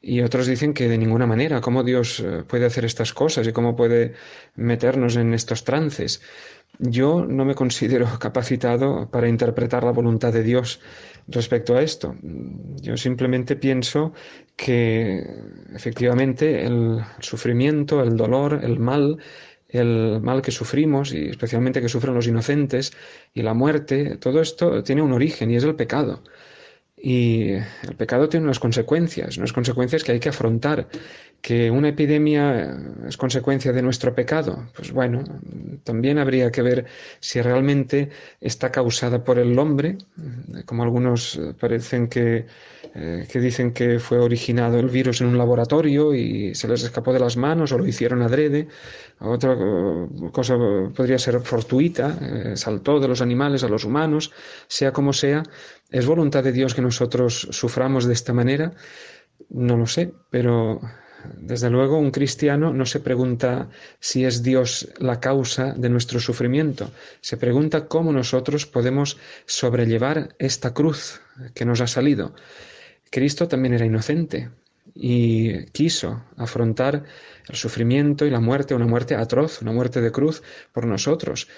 [0.00, 3.76] y otros dicen que de ninguna manera, cómo Dios puede hacer estas cosas y cómo
[3.76, 4.14] puede
[4.54, 6.20] meternos en estos trances.
[6.78, 10.80] Yo no me considero capacitado para interpretar la voluntad de Dios
[11.28, 12.14] respecto a esto.
[12.80, 14.12] Yo simplemente pienso
[14.56, 15.24] que
[15.74, 19.18] efectivamente el sufrimiento, el dolor, el mal,
[19.68, 22.92] el mal que sufrimos y especialmente que sufren los inocentes
[23.34, 26.22] y la muerte, todo esto tiene un origen y es el pecado.
[26.96, 30.88] Y el pecado tiene unas consecuencias, unas consecuencias que hay que afrontar.
[31.42, 35.22] Que una epidemia es consecuencia de nuestro pecado, pues bueno,
[35.84, 36.86] también habría que ver
[37.20, 38.08] si realmente
[38.40, 39.98] está causada por el hombre,
[40.64, 42.46] como algunos parecen que,
[42.98, 47.12] eh, que dicen que fue originado el virus en un laboratorio y se les escapó
[47.12, 48.68] de las manos o lo hicieron adrede.
[49.20, 50.56] Otra eh, cosa
[50.96, 54.32] podría ser fortuita, eh, saltó de los animales a los humanos,
[54.66, 55.42] sea como sea.
[55.90, 58.72] ¿Es voluntad de Dios que nosotros suframos de esta manera?
[59.50, 60.80] No lo sé, pero
[61.36, 63.68] desde luego, un cristiano no se pregunta
[64.00, 70.72] si es Dios la causa de nuestro sufrimiento, se pregunta cómo nosotros podemos sobrellevar esta
[70.72, 71.20] cruz
[71.54, 72.32] que nos ha salido.
[73.10, 74.50] Cristo también era inocente
[74.94, 77.04] y quiso afrontar
[77.48, 80.42] el sufrimiento y la muerte, una muerte atroz, una muerte de cruz
[80.72, 81.48] por nosotros.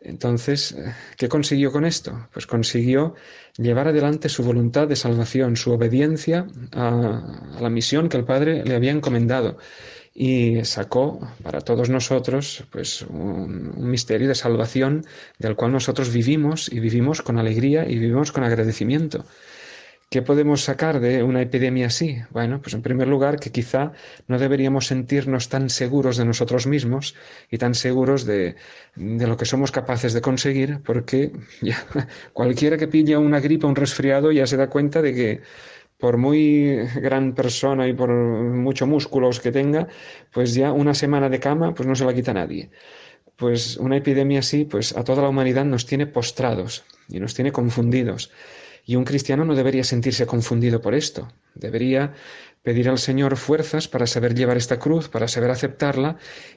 [0.00, 0.76] Entonces,
[1.16, 2.28] ¿qué consiguió con esto?
[2.32, 3.14] Pues consiguió
[3.56, 8.74] llevar adelante su voluntad de salvación, su obediencia a, la misión que el Padre le
[8.74, 9.56] había encomendado
[10.14, 15.04] y sacó para todos nosotros pues un, un, misterio de salvación
[15.38, 19.24] del cual nosotros vivimos y vivimos con alegría y vivimos con agradecimiento.
[20.14, 22.18] ¿Qué podemos sacar de una epidemia así?
[22.30, 23.90] Bueno, pues en primer lugar que quizá
[24.28, 27.16] no deberíamos sentirnos tan seguros de nosotros mismos
[27.50, 28.54] y tan seguros de,
[28.94, 31.84] de lo que somos capaces de conseguir, porque ya,
[32.32, 35.40] cualquiera que pilla una gripe o un resfriado ya se da cuenta de que
[35.98, 39.88] por muy gran persona y por mucho músculos que tenga,
[40.32, 42.70] pues ya una semana de cama pues no se la quita nadie.
[43.34, 47.50] Pues una epidemia así, pues a toda la humanidad nos tiene postrados y nos tiene
[47.50, 48.30] confundidos.
[48.84, 51.28] Y un cristiano no debería sentirse confundido por esto.
[51.54, 52.12] Debería
[52.64, 56.16] pedir al Señor fuerzas para saber llevar esta cruz, para saber aceptarla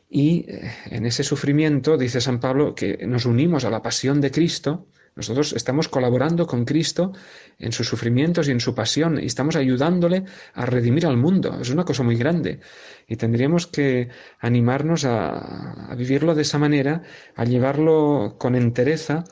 [0.10, 4.32] y eh, en ese sufrimiento, dice San Pablo, que nos unimos a la pasión de
[4.32, 4.88] Cristo.
[5.16, 7.12] Nosotros estamos colaborando con Cristo
[7.60, 11.60] en sus sufrimientos y en su pasión y estamos ayudándole a redimir al mundo.
[11.60, 12.60] Es una cosa muy grande
[13.08, 14.10] y tendríamos que
[14.40, 17.02] animarnos a, a vivirlo de esa manera,
[17.36, 19.26] a llevarlo con entereza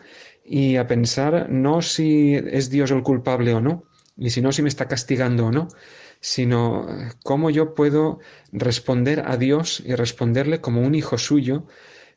[0.46, 3.84] y a pensar no si es Dios el culpable o no,
[4.16, 5.68] ni si no si me está castigando o no,
[6.20, 6.88] sino
[7.24, 8.20] cómo yo puedo
[8.52, 11.66] responder a Dios y responderle como un hijo suyo,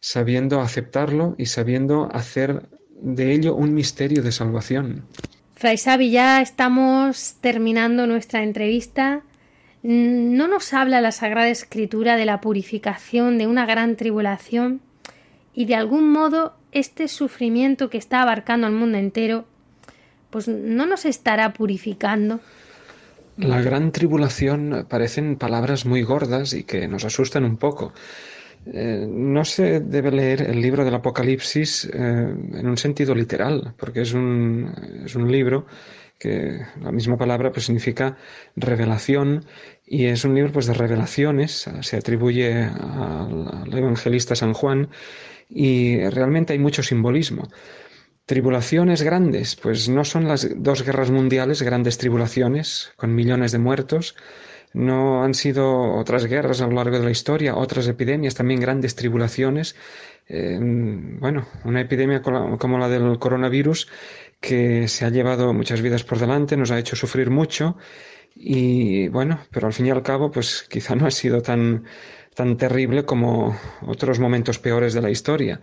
[0.01, 2.69] sabiendo aceptarlo y sabiendo hacer
[3.01, 5.07] de ello un misterio de salvación.
[5.55, 9.23] Fray Sabi, ya estamos terminando nuestra entrevista.
[9.83, 14.81] ¿No nos habla la Sagrada Escritura de la purificación de una gran tribulación?
[15.53, 19.47] Y de algún modo este sufrimiento que está abarcando al mundo entero,
[20.31, 22.41] pues no nos estará purificando.
[23.37, 27.93] La gran tribulación parecen palabras muy gordas y que nos asustan un poco.
[28.67, 34.03] Eh, no se debe leer el libro del Apocalipsis eh, en un sentido literal, porque
[34.03, 35.67] es un, es un libro
[36.19, 38.17] que la misma palabra pues significa
[38.57, 39.45] revelación
[39.87, 44.89] y es un libro pues de revelaciones, se atribuye al evangelista San Juan
[45.49, 47.49] y realmente hay mucho simbolismo.
[48.27, 54.15] Tribulaciones grandes, pues no son las dos guerras mundiales grandes tribulaciones con millones de muertos,
[54.75, 58.95] no han sido otras guerras a lo largo de la historia, otras epidemias, también grandes
[58.95, 59.77] tribulaciones.
[60.29, 63.89] Eh, bueno, una epidemia como la del coronavirus
[64.41, 67.79] que se ha llevado muchas vidas por delante, nos ha hecho sufrir mucho
[68.35, 71.85] y bueno, pero al fin y al cabo, pues quizá no ha sido tan
[72.39, 75.61] tan terrible como otros momentos peores de la historia.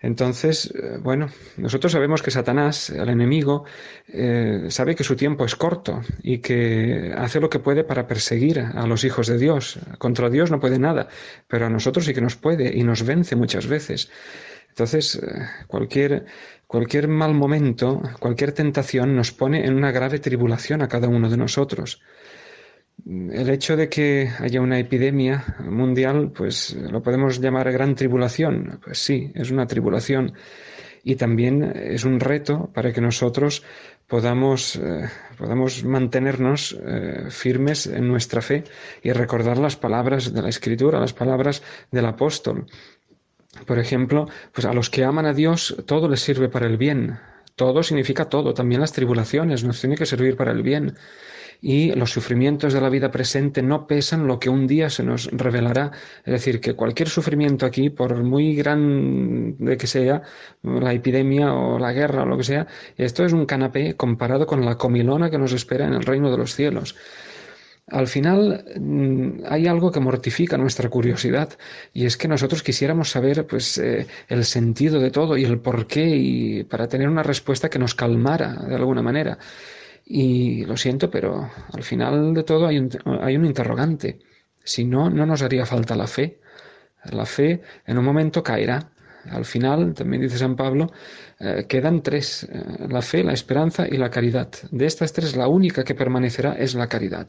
[0.00, 3.64] Entonces, eh, bueno, nosotros sabemos que Satanás, el enemigo,
[4.06, 8.60] eh, sabe que su tiempo es corto y que hace lo que puede para perseguir
[8.60, 9.78] a los hijos de Dios.
[9.96, 11.08] Contra Dios no puede nada,
[11.48, 14.10] pero a nosotros sí que nos puede y nos vence muchas veces.
[14.68, 16.26] Entonces, eh, cualquier,
[16.66, 21.38] cualquier mal momento, cualquier tentación nos pone en una grave tribulación a cada uno de
[21.38, 22.02] nosotros
[23.06, 28.80] el hecho de que haya una epidemia mundial, pues lo podemos llamar gran tribulación.
[28.84, 30.32] Pues sí, es una tribulación.
[31.02, 33.62] Y también es un reto para que nosotros
[34.06, 35.08] podamos, eh,
[35.38, 38.64] podamos mantenernos eh, firmes en nuestra fe
[39.02, 42.66] y recordar las palabras de la Escritura, las palabras del apóstol.
[43.66, 47.18] Por ejemplo, pues a los que aman a Dios todo les sirve para el bien.
[47.60, 50.96] Todo significa todo, también las tribulaciones nos tienen que servir para el bien
[51.60, 55.26] y los sufrimientos de la vida presente no pesan lo que un día se nos
[55.26, 55.90] revelará.
[56.24, 60.22] Es decir, que cualquier sufrimiento aquí, por muy grande que sea,
[60.62, 64.64] la epidemia o la guerra o lo que sea, esto es un canapé comparado con
[64.64, 66.96] la comilona que nos espera en el reino de los cielos.
[67.90, 71.50] Al final mm, hay algo que mortifica nuestra curiosidad
[71.92, 76.06] y es que nosotros quisiéramos saber pues eh, el sentido de todo y el porqué
[76.06, 79.38] y para tener una respuesta que nos calmara de alguna manera.
[80.04, 84.18] Y lo siento, pero al final de todo hay un, hay un interrogante.
[84.62, 86.40] Si no, no nos haría falta la fe.
[87.10, 88.90] La fe en un momento caerá.
[89.30, 90.86] Al final, también dice San Pablo,
[91.38, 94.48] eh, quedan tres, eh, la fe, la esperanza y la caridad.
[94.70, 97.28] De estas tres, la única que permanecerá es la caridad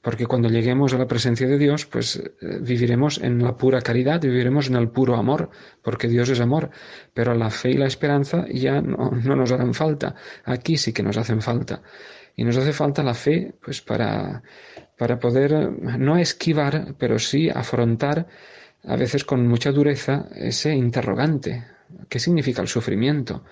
[0.00, 4.20] porque cuando lleguemos a la presencia de Dios, pues eh, viviremos en la pura caridad,
[4.20, 5.50] viviremos en el puro amor,
[5.82, 6.70] porque Dios es amor,
[7.12, 11.16] pero la fe y la esperanza ya no, nos harán falta, aquí sí que nos
[11.16, 11.82] hacen falta.
[12.36, 14.42] Y nos hace falta la fe, pues para,
[14.96, 18.28] para poder no esquivar, pero sí afrontar,
[18.84, 21.66] a veces con mucha dureza, ese interrogante.
[22.08, 23.42] ¿Qué significa el sufrimiento?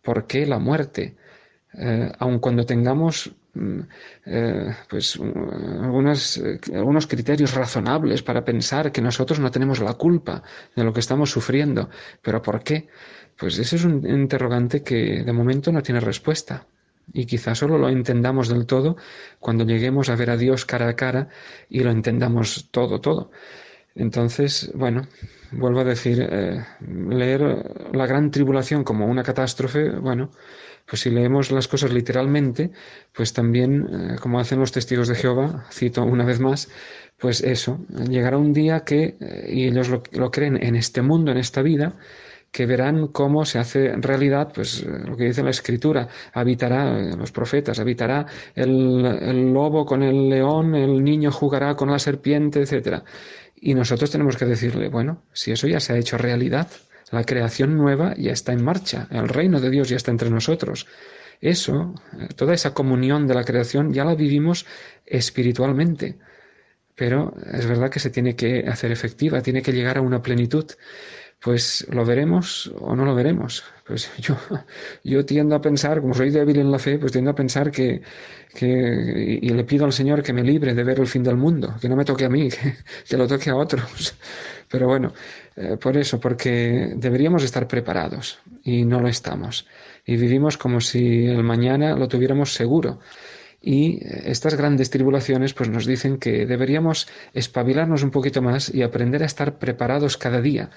[0.00, 1.16] ¿Por qué la muerte?
[1.74, 3.30] Eh, aun cuando tengamos
[4.26, 10.42] eh, pues algunas, eh, algunos criterios razonables para pensar que nosotros no tenemos la culpa
[10.76, 11.88] de lo que estamos sufriendo.
[12.22, 12.88] ¿Pero por qué?
[13.36, 16.66] Pues ese es un interrogante que de momento no tiene respuesta.
[17.12, 18.96] Y quizás solo lo entendamos del todo
[19.40, 21.28] cuando lleguemos a ver a Dios cara a cara
[21.68, 23.30] y lo entendamos todo, todo.
[24.00, 25.02] Entonces, bueno,
[25.52, 26.64] vuelvo a decir, eh,
[27.10, 27.42] leer
[27.92, 30.30] la gran tribulación como una catástrofe, bueno,
[30.86, 32.70] pues si leemos las cosas literalmente,
[33.12, 36.70] pues también, eh, como hacen los testigos de Jehová, cito una vez más,
[37.18, 41.36] pues eso, llegará un día que, eh, y ellos lo, creen en este mundo, en
[41.36, 41.98] esta vida,
[42.50, 47.78] que verán cómo se hace realidad, pues lo que dice la escritura, habitará, los profetas,
[47.78, 53.04] habitará el, el lobo con el león, el niño jugará con la serpiente, etcétera.
[53.60, 56.68] Y nosotros tenemos que decirle, bueno, si eso ya se ha hecho realidad,
[57.10, 60.86] la creación nueva ya está en marcha, el reino de Dios ya está entre nosotros.
[61.40, 64.66] Eso, eh, toda esa comunión de la creación ya la vivimos
[65.06, 66.18] espiritualmente.
[66.94, 70.66] Pero es verdad que se tiene que hacer efectiva, tiene que llegar a una plenitud.
[71.40, 73.64] Pues lo veremos o no lo veremos.
[73.90, 74.36] Pues yo,
[75.02, 78.02] yo tiendo a pensar, como soy débil en la fe, pues tiendo a pensar que,
[78.54, 81.74] que y le pido al Señor que me libre de ver el fin del mundo,
[81.80, 82.76] que no me toque a mí, que,
[83.08, 84.14] que lo toque a otros.
[84.68, 85.12] Pero bueno,
[85.56, 89.66] eh, por eso, porque deberíamos estar preparados y no lo estamos.
[90.06, 93.00] Y vivimos como si el mañana lo tuviéramos seguro.
[93.60, 98.82] Y eh, estas grandes tribulaciones pues nos dicen que deberíamos espabilarnos un poquito más y
[98.82, 100.70] aprender a estar preparados cada día,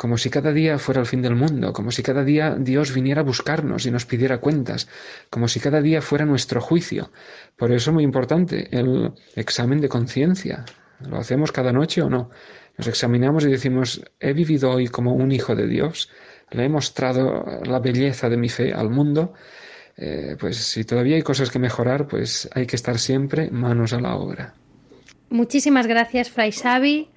[0.00, 3.20] como si cada día fuera el fin del mundo, como si cada día Dios viniera
[3.20, 4.88] a buscarnos y nos pidiera cuentas,
[5.28, 7.12] como si cada día fuera nuestro juicio.
[7.54, 10.64] Por eso es muy importante el examen de conciencia.
[11.00, 12.30] ¿Lo hacemos cada noche o no?
[12.78, 16.08] nos examinamos y decimos, he vivido hoy como un hijo de Dios,
[16.50, 19.34] le he mostrado la belleza de mi fe al mundo,
[19.98, 24.00] eh, pues si todavía hay cosas que mejorar, pues hay que estar siempre manos a
[24.00, 24.54] la obra.
[25.28, 27.10] Muchísimas gracias, Fray Xavi,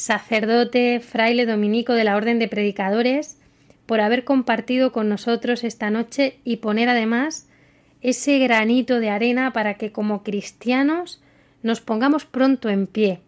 [0.00, 3.38] sacerdote, fraile dominico de la Orden de Predicadores,
[3.86, 7.48] por haber compartido con nosotros esta noche y poner además
[8.00, 11.20] ese granito de arena para que como cristianos
[11.62, 13.20] nos pongamos pronto en pie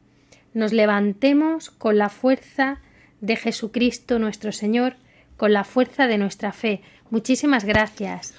[0.54, 2.80] nos levantemos con la fuerza
[3.20, 4.96] de Jesucristo nuestro Señor,
[5.36, 6.82] con la fuerza de nuestra fe.
[7.10, 8.34] Muchísimas gracias.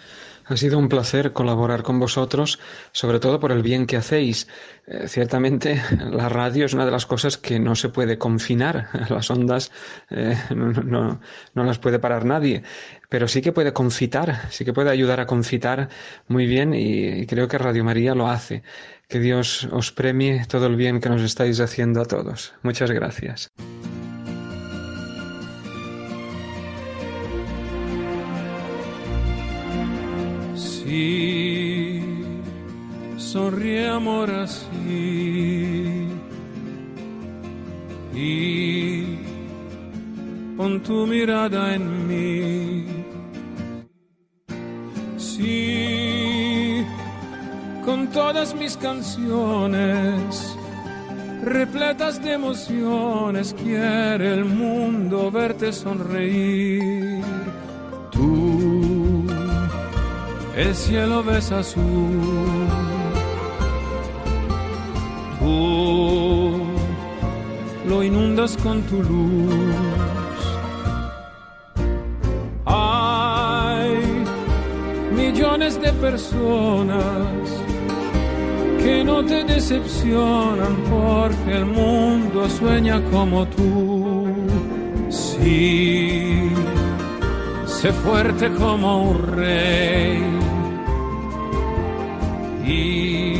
[0.45, 2.59] Ha sido un placer colaborar con vosotros,
[2.91, 4.47] sobre todo por el bien que hacéis.
[4.87, 5.81] Eh, ciertamente,
[6.11, 8.89] la radio es una de las cosas que no se puede confinar.
[9.09, 9.71] Las ondas
[10.09, 11.19] eh, no,
[11.55, 12.63] las puede parar nadie,
[13.09, 15.89] pero sí que puede confitar, sí que puede ayudar a confitar
[16.27, 18.63] muy bien y creo que Radio María lo hace.
[19.07, 22.53] Que Dios os premie todo el bien que nos estáis haciendo a todos.
[22.63, 23.51] Muchas gracias.
[30.93, 32.03] Sí,
[33.17, 36.07] sonríe amor así.
[38.13, 39.17] Y
[40.55, 42.85] pon tu mirada en mí.
[45.17, 46.85] Sí,
[47.83, 50.55] con todas mis canciones
[51.43, 57.23] repletas de emociones, quiere el mundo verte sonreír.
[58.11, 58.72] Tú,
[60.55, 61.83] el cielo ves azul.
[65.39, 66.63] Tú,
[67.87, 69.75] lo inundas con tu luz.
[72.65, 73.99] Hay
[75.15, 77.25] millones de personas
[78.81, 84.27] que no te decepcionan porque el mundo sueña como tú.
[85.09, 86.49] Sí,
[87.65, 90.32] sé fuerte como un rey
[92.73, 93.33] y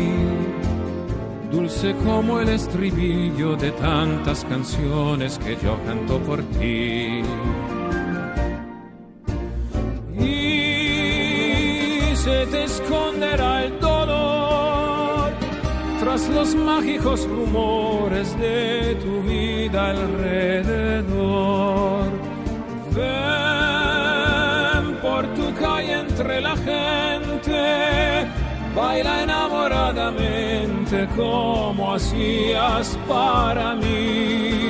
[1.52, 7.24] dulce como el estribillo de tantas canciones que yo canto por ti.
[10.20, 13.74] Y se te esconderá el
[16.36, 21.04] los mágicos rumores de tu vida alrededor.
[22.96, 27.03] Ven por tu calle entre la gente,
[28.76, 34.64] baila enamoradamente como hacías para mí.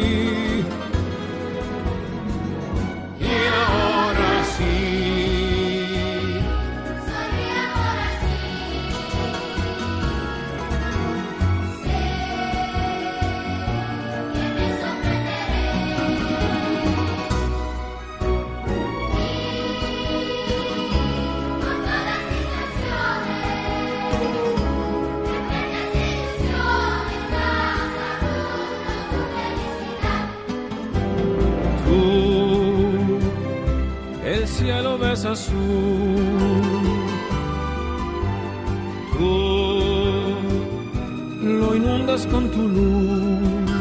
[35.25, 35.55] Azul.
[39.13, 40.35] Tú
[41.41, 43.71] lo inundas con tu luz.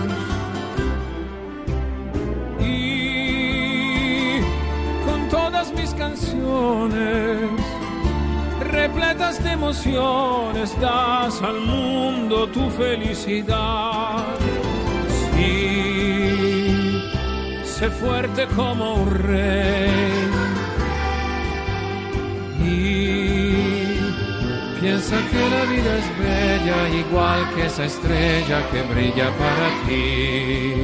[2.61, 4.41] Y
[5.07, 7.51] con todas mis canciones,
[8.61, 14.27] repletas de emociones, das al mundo tu felicidad.
[15.35, 17.03] Sí,
[17.65, 20.22] sé fuerte como un rey
[24.83, 30.75] Piensa que la vida es bella, igual que esa estrella que brilla para ti.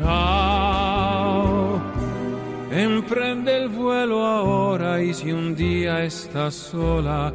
[0.00, 1.78] Chao,
[2.70, 7.34] emprende el vuelo ahora y si un día estás sola,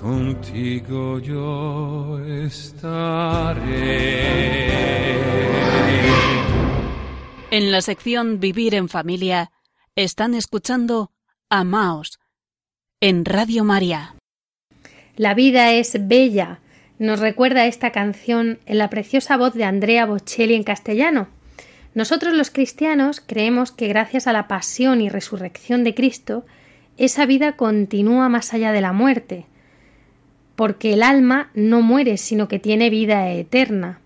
[0.00, 3.82] contigo yo estaré.
[7.50, 9.52] En la sección Vivir en Familia
[9.94, 11.12] están escuchando
[11.50, 12.18] Amaos
[13.02, 14.14] en Radio María.
[15.16, 16.60] La vida es bella,
[17.00, 21.26] nos recuerda esta canción en la preciosa voz de Andrea Bocelli en castellano.
[21.94, 26.46] Nosotros los cristianos creemos que gracias a la pasión y resurrección de Cristo,
[26.96, 29.46] esa vida continúa más allá de la muerte,
[30.54, 33.98] porque el alma no muere, sino que tiene vida eterna.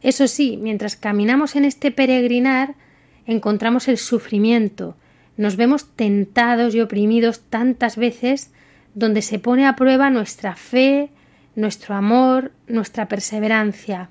[0.00, 2.76] Eso sí, mientras caminamos en este peregrinar,
[3.26, 4.96] encontramos el sufrimiento,
[5.42, 8.52] nos vemos tentados y oprimidos tantas veces
[8.94, 11.10] donde se pone a prueba nuestra fe,
[11.56, 14.08] nuestro amor, nuestra perseverancia.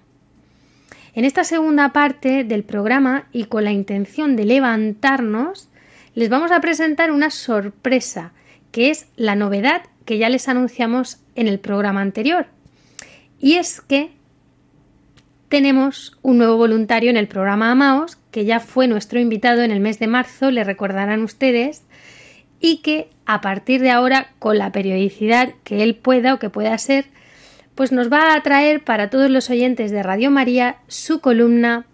[1.13, 5.69] En esta segunda parte del programa y con la intención de levantarnos,
[6.15, 8.33] les vamos a presentar una sorpresa,
[8.71, 12.47] que es la novedad que ya les anunciamos en el programa anterior.
[13.39, 14.11] Y es que
[15.51, 19.81] tenemos un nuevo voluntario en el programa Amaos, que ya fue nuestro invitado en el
[19.81, 21.83] mes de marzo, le recordarán ustedes,
[22.61, 26.77] y que a partir de ahora, con la periodicidad que él pueda o que pueda
[26.77, 27.03] ser,
[27.75, 31.85] pues nos va a traer para todos los oyentes de Radio María su columna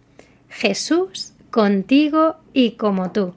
[0.49, 3.33] Jesús contigo y como tú.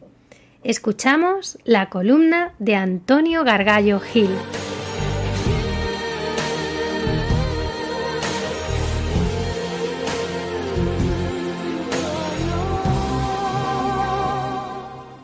[0.63, 4.29] Escuchamos la columna de Antonio Gargallo Gil.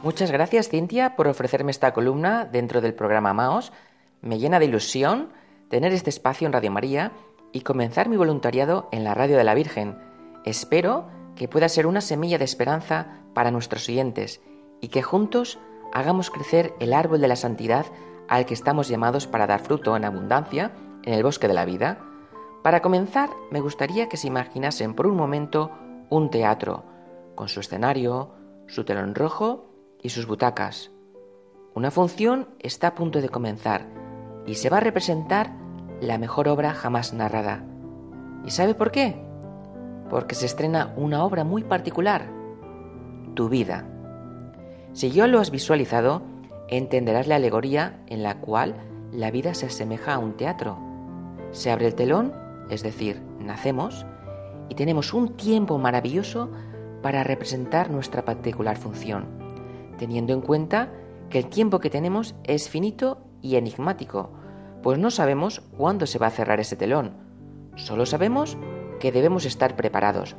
[0.07, 3.73] Muchas gracias, Cintia, por ofrecerme esta columna dentro del programa Maos.
[4.23, 5.31] Me llena de ilusión
[5.69, 7.11] tener este espacio en Radio María
[7.51, 9.99] y comenzar mi voluntariado en la Radio de la Virgen.
[10.45, 14.41] Espero que pueda ser una semilla de esperanza para nuestros oyentes
[14.81, 15.59] y que juntos
[15.93, 17.87] hagamos crecer el árbol de la santidad
[18.29, 20.71] al que estamos llamados para dar fruto en abundancia
[21.03, 21.99] en el bosque de la vida.
[22.63, 25.73] Para comenzar, me gustaría que se imaginasen por un momento
[26.11, 26.85] un teatro,
[27.35, 28.31] con su escenario,
[28.69, 29.66] su telón rojo
[30.07, 30.93] y sus butacas.
[31.75, 33.89] Una función está a punto de comenzar
[34.47, 35.53] y se va a representar
[36.01, 37.65] la mejor obra jamás narrada.
[38.45, 39.21] ¿Y sabe por qué?
[40.09, 42.31] Porque se estrena una obra muy particular,
[43.35, 43.85] tu vida.
[44.93, 46.23] Si yo lo has visualizado,
[46.69, 48.77] entenderás la alegoría en la cual
[49.11, 50.79] la vida se asemeja a un teatro.
[51.51, 52.33] Se abre el telón,
[52.71, 54.07] es decir, nacemos,
[54.69, 56.53] y tenemos un tiempo maravilloso
[57.03, 59.36] para representar nuestra particular función,
[59.99, 60.91] teniendo en cuenta
[61.31, 64.31] que el tiempo que tenemos es finito y enigmático,
[64.83, 67.13] pues no sabemos cuándo se va a cerrar ese telón,
[67.77, 68.57] solo sabemos
[69.01, 70.37] que debemos estar preparados.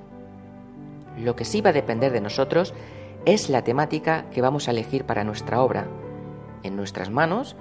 [1.17, 2.73] Lo que sí va a depender de nosotros
[3.25, 5.87] es la temática que vamos a elegir para nuestra obra.
[6.63, 7.55] En nuestras manos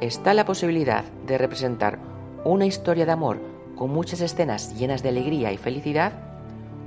[0.00, 1.98] está la posibilidad de representar
[2.44, 3.38] una historia de amor
[3.76, 6.12] con muchas escenas llenas de alegría y felicidad,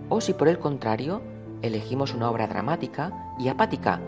[0.09, 1.21] o si por el contrario
[1.61, 4.01] elegimos una obra dramática y apática,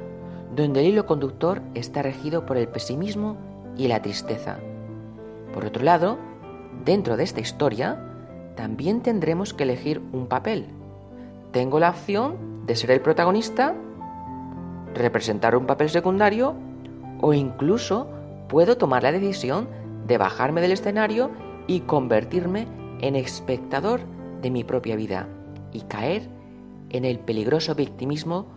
[0.56, 3.38] donde el hilo conductor está regido por el pesimismo
[3.78, 4.58] y la tristeza.
[5.54, 6.18] Por otro lado,
[6.86, 8.04] dentro de esta historia,
[8.56, 10.68] también tendremos que elegir un papel.
[11.52, 13.76] Tengo la opción de ser el protagonista,
[14.94, 16.56] representar un papel secundario
[17.22, 18.08] o incluso
[18.50, 19.68] puedo tomar la decisión
[20.08, 21.32] de bajarme del escenario
[21.68, 22.68] y convertirme
[23.02, 24.02] en espectador
[24.42, 25.28] de mi propia vida
[25.72, 26.30] y caer
[26.90, 28.48] en el peligroso victimismo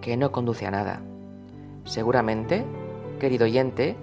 [0.00, 1.02] que no conduce a nada.
[1.88, 2.66] Seguramente,
[3.18, 3.96] querido oyente,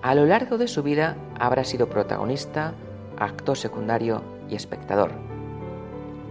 [0.00, 2.72] a lo largo de su vida habrá sido protagonista,
[3.18, 5.10] actor secundario y espectador.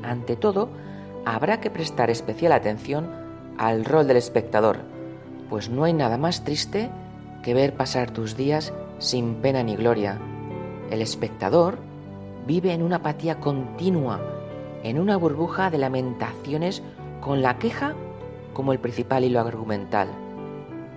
[0.02, 0.70] Ante todo,
[1.24, 3.08] habrá que prestar especial atención
[3.60, 4.80] al rol del espectador,
[5.48, 6.90] pues no hay nada más triste
[7.44, 10.18] que ver pasar tus días sin pena ni gloria.
[10.90, 11.78] El espectador
[12.48, 14.22] vive en una apatía continua,
[14.82, 16.82] en una burbuja de lamentaciones
[17.22, 17.94] con la queja
[18.54, 20.25] como el principal hilo argumental.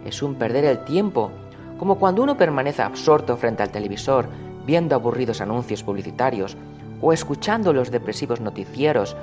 [0.09, 1.31] Es un perder el tiempo,
[1.77, 4.27] como cuando uno permanece absorto frente al televisor,
[4.65, 6.57] viendo aburridos anuncios publicitarios
[7.03, 9.17] o escuchando los depresivos noticieros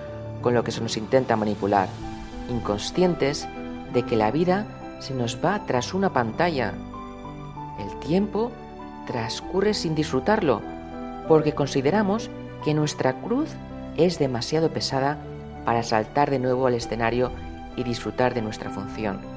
[0.43, 1.89] con lo que se nos intenta manipular,
[2.51, 3.47] inconscientes
[3.93, 4.67] de que la vida
[4.99, 6.75] se nos va tras una pantalla.
[7.79, 8.51] El tiempo
[9.07, 10.61] transcurre sin disfrutarlo,
[11.27, 12.29] porque consideramos
[12.63, 13.49] que nuestra cruz
[13.97, 15.17] es demasiado pesada
[15.65, 17.31] para saltar de nuevo al escenario
[17.75, 19.34] y disfrutar de nuestra función.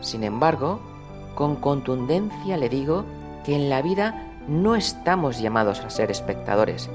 [0.00, 0.80] Sin embargo,
[1.34, 3.04] con contundencia le digo
[3.44, 6.88] que en la vida no estamos llamados a ser espectadores,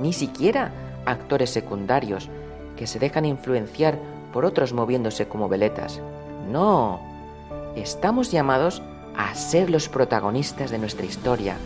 [0.00, 0.70] ni siquiera
[1.06, 2.28] actores secundarios
[2.76, 3.98] que se dejan influenciar
[4.32, 6.00] por otros moviéndose como veletas.
[6.50, 7.00] No,
[7.76, 8.82] estamos llamados
[9.16, 11.56] a ser los protagonistas de nuestra historia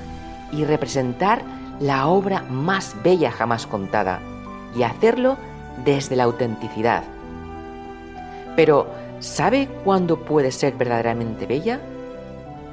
[0.53, 1.43] y representar
[1.81, 4.21] la obra más bella jamás contada
[4.77, 5.37] y hacerlo
[5.85, 7.05] desde la autenticidad.
[8.57, 8.87] Pero,
[9.21, 11.81] ¿sabe cuándo puede ser verdaderamente bella?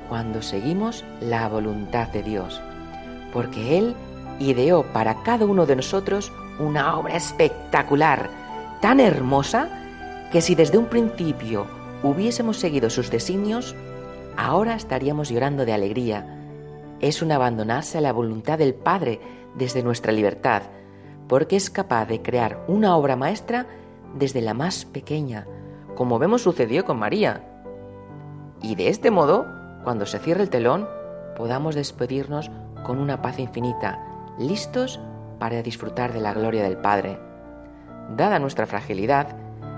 [0.09, 2.61] Cuando seguimos la voluntad de Dios,
[3.31, 3.95] porque Él
[4.39, 8.29] ideó para cada uno de nosotros una obra espectacular,
[8.81, 9.69] tan hermosa,
[10.31, 11.65] que si desde un principio
[12.03, 13.75] hubiésemos seguido sus designios,
[14.37, 16.25] ahora estaríamos llorando de alegría.
[16.99, 19.19] Es un abandonarse a la voluntad del Padre
[19.55, 20.63] desde nuestra libertad,
[21.27, 23.67] porque es capaz de crear una obra maestra
[24.15, 25.47] desde la más pequeña,
[25.95, 27.43] como vemos sucedió con María.
[28.61, 29.45] Y de este modo,
[29.83, 30.87] cuando se cierre el telón,
[31.35, 32.51] podamos despedirnos
[32.85, 33.99] con una paz infinita,
[34.39, 34.99] listos
[35.39, 37.19] para disfrutar de la gloria del Padre.
[38.15, 39.35] Dada nuestra fragilidad,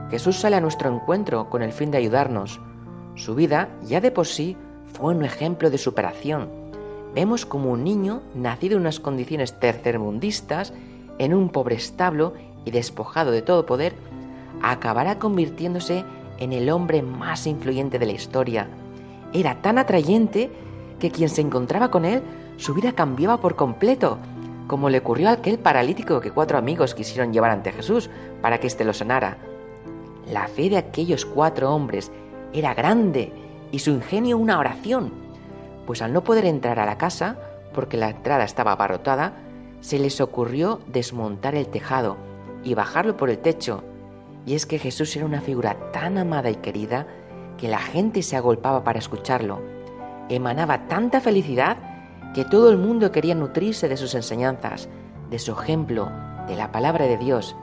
[0.09, 2.59] Jesús sale a nuestro encuentro con el fin de ayudarnos.
[3.15, 4.57] Su vida, ya de por sí,
[4.93, 6.49] fue un ejemplo de superación.
[7.13, 10.73] Vemos como un niño, nacido en unas condiciones tercermundistas,
[11.17, 12.33] en un pobre establo
[12.65, 13.95] y despojado de todo poder,
[14.61, 16.03] acabará convirtiéndose
[16.37, 18.67] en el hombre más influyente de la historia.
[19.33, 20.51] Era tan atrayente
[20.99, 22.21] que quien se encontraba con él,
[22.57, 24.17] su vida cambiaba por completo,
[24.67, 28.09] como le ocurrió a aquel paralítico que cuatro amigos quisieron llevar ante Jesús
[28.41, 29.37] para que éste lo sanara.
[30.31, 32.11] La fe de aquellos cuatro hombres
[32.53, 33.31] era grande
[33.71, 35.11] y su ingenio una oración,
[35.85, 37.37] pues al no poder entrar a la casa,
[37.73, 39.33] porque la entrada estaba abarrotada,
[39.81, 42.17] se les ocurrió desmontar el tejado
[42.63, 43.83] y bajarlo por el techo.
[44.45, 47.07] Y es que Jesús era una figura tan amada y querida
[47.57, 49.61] que la gente se agolpaba para escucharlo.
[50.29, 51.77] Emanaba tanta felicidad
[52.33, 54.89] que todo el mundo quería nutrirse de sus enseñanzas,
[55.29, 56.09] de su ejemplo,
[56.47, 57.55] de la palabra de Dios.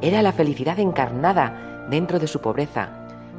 [0.00, 2.88] Era la felicidad encarnada dentro de su pobreza,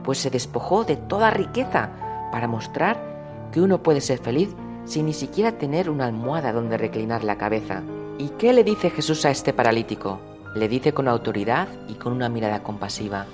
[0.03, 1.89] pues se despojó de toda riqueza
[2.31, 7.23] para mostrar que uno puede ser feliz sin ni siquiera tener una almohada donde reclinar
[7.23, 7.81] la cabeza.
[8.17, 10.19] ¿Y qué le dice Jesús a este paralítico?
[10.55, 13.25] Le dice con autoridad y con una mirada compasiva,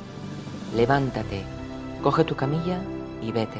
[0.76, 1.44] levántate,
[2.02, 2.80] coge tu camilla
[3.22, 3.60] y vete.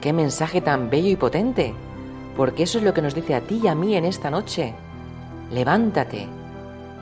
[0.00, 1.72] ¡Qué mensaje tan bello y potente!
[2.36, 4.74] Porque eso es lo que nos dice a ti y a mí en esta noche.
[5.52, 6.26] Levántate.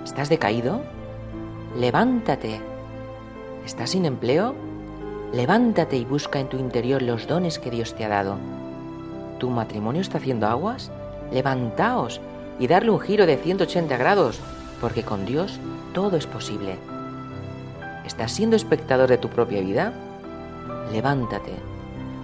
[0.04, 0.82] ¿Estás decaído?
[1.78, 2.60] Levántate.
[3.64, 4.54] ¿Estás sin empleo?
[5.32, 8.36] Levántate y busca en tu interior los dones que Dios te ha dado.
[9.38, 10.92] ¿Tu matrimonio está haciendo aguas?
[11.32, 12.20] Levantaos
[12.59, 14.40] y darle un giro de 180 grados,
[14.80, 15.59] porque con Dios
[15.92, 16.76] todo es posible.
[18.05, 19.92] ¿Estás siendo espectador de tu propia vida?
[20.92, 21.52] Levántate.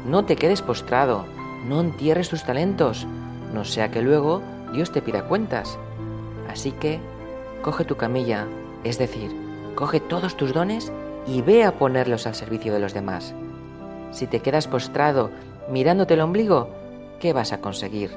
[0.07, 1.24] No te quedes postrado.
[1.66, 3.07] No entierres tus talentos,
[3.53, 4.41] no sea que luego
[4.72, 5.78] Dios te pida cuentas.
[6.49, 7.01] Así que
[7.62, 8.47] coge tu camilla,
[8.83, 9.31] es decir,
[9.74, 10.91] coge todos tus dones
[11.26, 13.35] y ve a ponerlos al servicio de los demás.
[14.11, 15.31] Si te quedas postrado
[15.68, 16.70] mirándote el ombligo,
[17.20, 18.11] ¿qué vas a conseguir?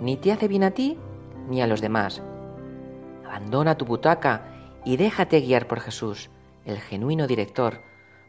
[0.00, 0.96] Ni te hace bien a ti
[1.50, 2.22] ni a los demás.
[3.26, 4.46] Abandona tu butaca
[4.84, 6.30] y déjate guiar por Jesús,
[6.64, 7.82] el genuino director,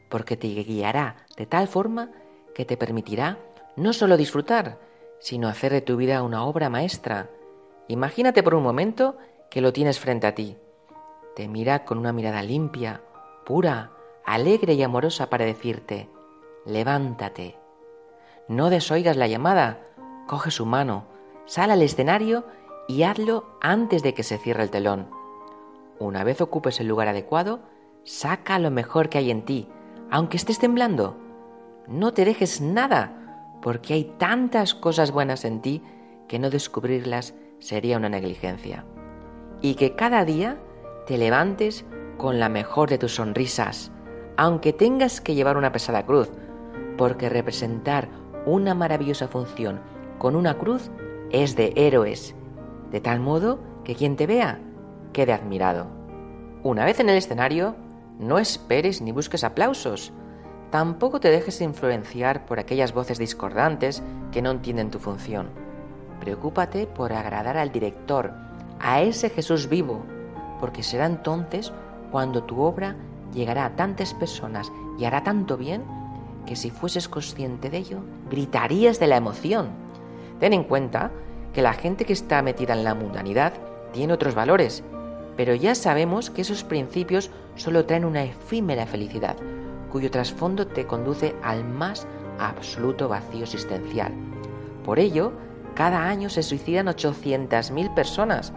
[0.10, 2.12] porque te guiará de tal forma
[2.54, 3.38] que te permitirá
[3.76, 4.80] no solo disfrutar,
[5.20, 7.30] sino hacer de tu vida una obra maestra.
[7.88, 9.18] Imagínate por un momento
[9.50, 10.58] que lo tienes frente a ti.
[11.36, 13.02] Te mira con una mirada limpia,
[13.46, 13.92] pura,
[14.26, 16.10] alegre y amorosa para decirte,
[16.66, 17.58] levántate.
[18.48, 19.88] No desoigas la llamada,
[20.28, 21.06] coge su mano,
[21.46, 22.46] sal al escenario
[22.92, 25.08] y hazlo antes de que se cierre el telón.
[25.98, 27.62] Una vez ocupes el lugar adecuado,
[28.04, 29.70] saca lo mejor que hay en ti,
[30.10, 31.16] aunque estés temblando.
[31.88, 35.82] No te dejes nada, porque hay tantas cosas buenas en ti
[36.28, 38.84] que no descubrirlas sería una negligencia.
[39.62, 40.60] Y que cada día
[41.08, 41.86] te levantes
[42.18, 43.90] con la mejor de tus sonrisas,
[44.36, 46.30] aunque tengas que llevar una pesada cruz,
[46.98, 48.10] porque representar
[48.46, 49.80] una maravillosa función
[50.18, 50.92] con una cruz
[51.32, 52.36] es de héroes,
[52.92, 54.60] de tal modo que quien te vea
[55.14, 55.88] quede admirado.
[56.64, 57.76] Una vez en el escenario,
[58.20, 60.14] no esperes ni busques aplausos,
[60.70, 65.50] tampoco te dejes influenciar por aquellas voces discordantes que no entienden tu función.
[66.20, 68.34] Preocúpate por agradar al director,
[68.80, 70.04] a ese Jesús vivo,
[70.60, 71.74] porque será entonces
[72.12, 72.96] cuando tu obra
[73.34, 75.84] llegará a tantas personas y hará tanto bien
[76.46, 79.70] que si fueses consciente de ello, gritarías de la emoción.
[80.40, 81.12] Ten en cuenta
[81.54, 83.54] que la gente que está metida en la mundanidad
[83.92, 84.84] tiene otros valores,
[85.36, 89.36] pero ya sabemos que esos principios solo traen una efímera felicidad,
[89.92, 92.08] cuyo trasfondo te conduce al más
[92.40, 94.14] absoluto vacío existencial.
[94.86, 95.32] Por ello,
[95.76, 98.54] cada año se suicidan 800.000 personas,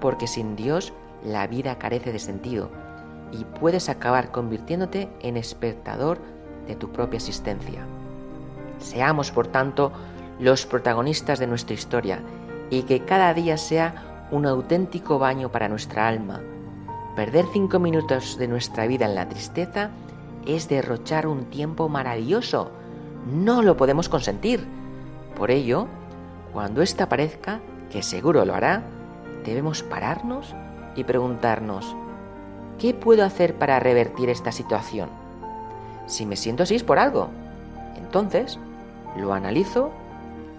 [0.00, 0.92] porque sin Dios
[1.24, 2.70] la vida carece de sentido
[3.32, 6.18] y puedes acabar convirtiéndote en espectador
[6.66, 7.80] de tu propia existencia.
[8.78, 9.92] Seamos, por tanto,
[10.38, 12.20] los protagonistas de nuestra historia
[12.70, 16.40] y que cada día sea un auténtico baño para nuestra alma.
[17.16, 19.90] Perder cinco minutos de nuestra vida en la tristeza
[20.46, 22.70] es derrochar un tiempo maravilloso.
[23.26, 24.66] No lo podemos consentir.
[25.36, 25.88] Por ello,
[26.52, 27.60] cuando ésta aparezca,
[27.90, 28.82] que seguro lo hará,
[29.44, 30.54] debemos pararnos
[30.94, 31.96] y preguntarnos,
[32.78, 35.08] ¿qué puedo hacer para revertir esta situación?
[36.06, 37.28] Si me siento así es por algo.
[37.96, 38.58] Entonces,
[39.16, 39.90] lo analizo,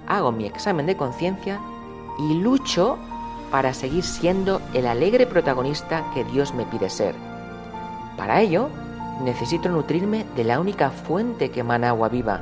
[0.09, 1.59] hago mi examen de conciencia
[2.19, 2.97] y lucho
[3.51, 7.15] para seguir siendo el alegre protagonista que Dios me pide ser.
[8.17, 8.69] Para ello,
[9.23, 12.41] necesito nutrirme de la única fuente que emana agua viva,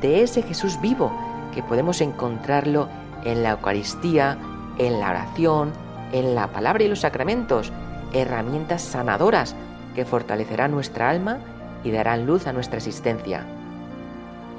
[0.00, 1.10] de ese Jesús vivo
[1.54, 2.88] que podemos encontrarlo
[3.24, 4.36] en la Eucaristía,
[4.78, 5.72] en la oración,
[6.12, 7.72] en la palabra y los sacramentos,
[8.12, 9.56] herramientas sanadoras
[9.94, 11.38] que fortalecerán nuestra alma
[11.82, 13.44] y darán luz a nuestra existencia.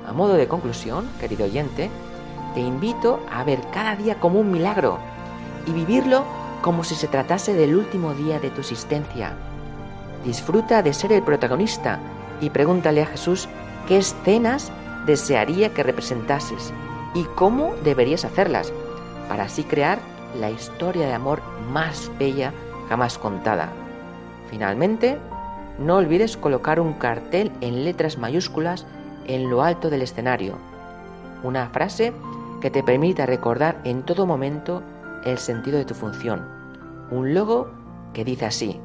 [0.08, 1.89] A modo de conclusión, querido oyente,
[2.58, 4.97] te invito a ver cada día como un milagro
[5.68, 6.24] y vivirlo
[6.64, 9.34] como si se tratase del último día de tu existencia.
[10.26, 11.99] Disfruta de ser el protagonista
[12.41, 13.47] y pregúntale a Jesús
[13.88, 14.72] qué escenas
[15.05, 16.74] desearía que representases
[17.14, 18.74] y cómo deberías hacerlas,
[19.30, 19.99] para así crear
[20.39, 22.53] la historia de amor más bella
[22.89, 23.70] jamás contada.
[24.49, 25.20] Finalmente,
[25.78, 28.88] no olvides colocar un cartel en letras mayúsculas
[29.28, 30.55] en lo alto del escenario,
[31.43, 32.14] una frase
[32.62, 34.84] que te permita recordar en todo momento
[35.24, 36.45] el sentido de tu función,
[37.12, 37.70] un logo
[38.14, 38.80] que dice así,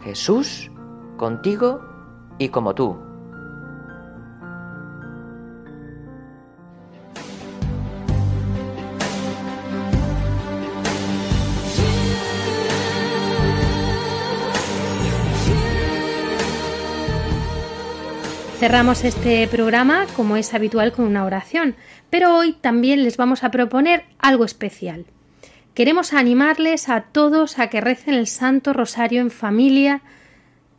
[0.00, 0.70] Jesús,
[1.16, 1.80] contigo
[2.38, 3.09] y como tú.
[18.60, 21.76] Cerramos este programa, como es habitual, con una oración,
[22.10, 25.06] pero hoy también les vamos a proponer algo especial.
[25.72, 30.02] Queremos animarles a todos a que recen el Santo Rosario en familia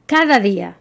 [0.06, 0.76] cada día.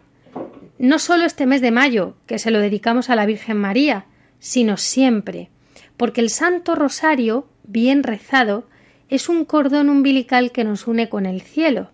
[0.77, 4.05] No solo este mes de mayo, que se lo dedicamos a la Virgen María,
[4.37, 5.49] sino siempre,
[5.97, 8.69] porque el Santo Rosario, bien rezado,
[9.09, 11.89] es un cordón umbilical que nos une con el cielo,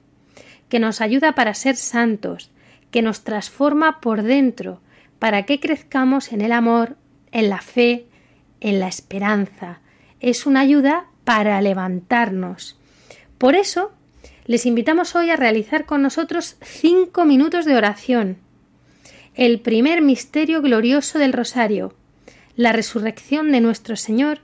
[0.67, 2.51] que nos ayuda para ser santos,
[2.91, 4.81] que nos transforma por dentro,
[5.19, 6.95] para que crezcamos en el amor,
[7.31, 8.05] en la fe,
[8.59, 9.79] en la esperanza.
[10.19, 12.77] Es una ayuda para levantarnos.
[13.37, 13.91] Por eso,
[14.45, 18.37] les invitamos hoy a realizar con nosotros cinco minutos de oración.
[19.35, 21.93] El primer misterio glorioso del Rosario,
[22.55, 24.39] la resurrección de nuestro Señor,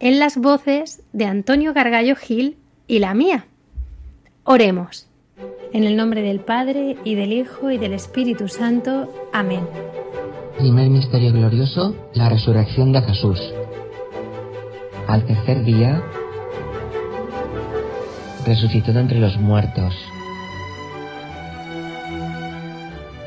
[0.00, 2.56] en las voces de Antonio Gargallo Gil
[2.88, 3.46] y la mía.
[4.44, 5.06] Oremos.
[5.72, 9.30] En el nombre del Padre, y del Hijo, y del Espíritu Santo.
[9.32, 9.64] Amén.
[10.62, 13.40] Primer misterio glorioso, la resurrección de Jesús.
[15.08, 16.00] Al tercer día,
[18.46, 19.92] resucitó de entre los muertos.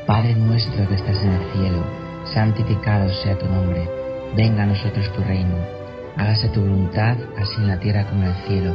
[0.06, 1.84] Padre nuestro que estás en el cielo,
[2.32, 3.86] santificado sea tu nombre,
[4.34, 5.56] venga a nosotros tu reino,
[6.16, 8.74] hágase tu voluntad, así en la tierra como en el cielo.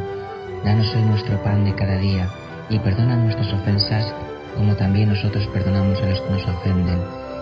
[0.64, 2.30] Danos hoy nuestro pan de cada día,
[2.70, 4.14] y perdona nuestras ofensas,
[4.55, 7.20] como también nosotros perdonamos a los que nos ofenden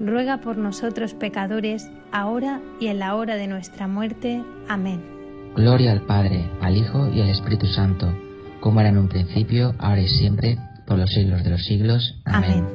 [0.00, 4.42] ruega por nosotros pecadores, ahora y en la hora de nuestra muerte.
[4.68, 5.02] Amén.
[5.56, 8.12] Gloria al Padre, al Hijo y al Espíritu Santo,
[8.60, 12.16] como era en un principio, ahora y siempre, por los siglos de los siglos.
[12.24, 12.66] Amén.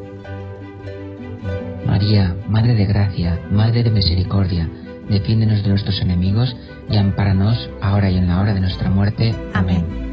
[1.86, 4.69] María, Madre de Gracia, Madre de Misericordia,
[5.09, 6.55] defiéndenos de nuestros enemigos
[6.89, 9.36] y ampáranos ahora y en la hora de nuestra muerte.
[9.53, 10.12] Amén.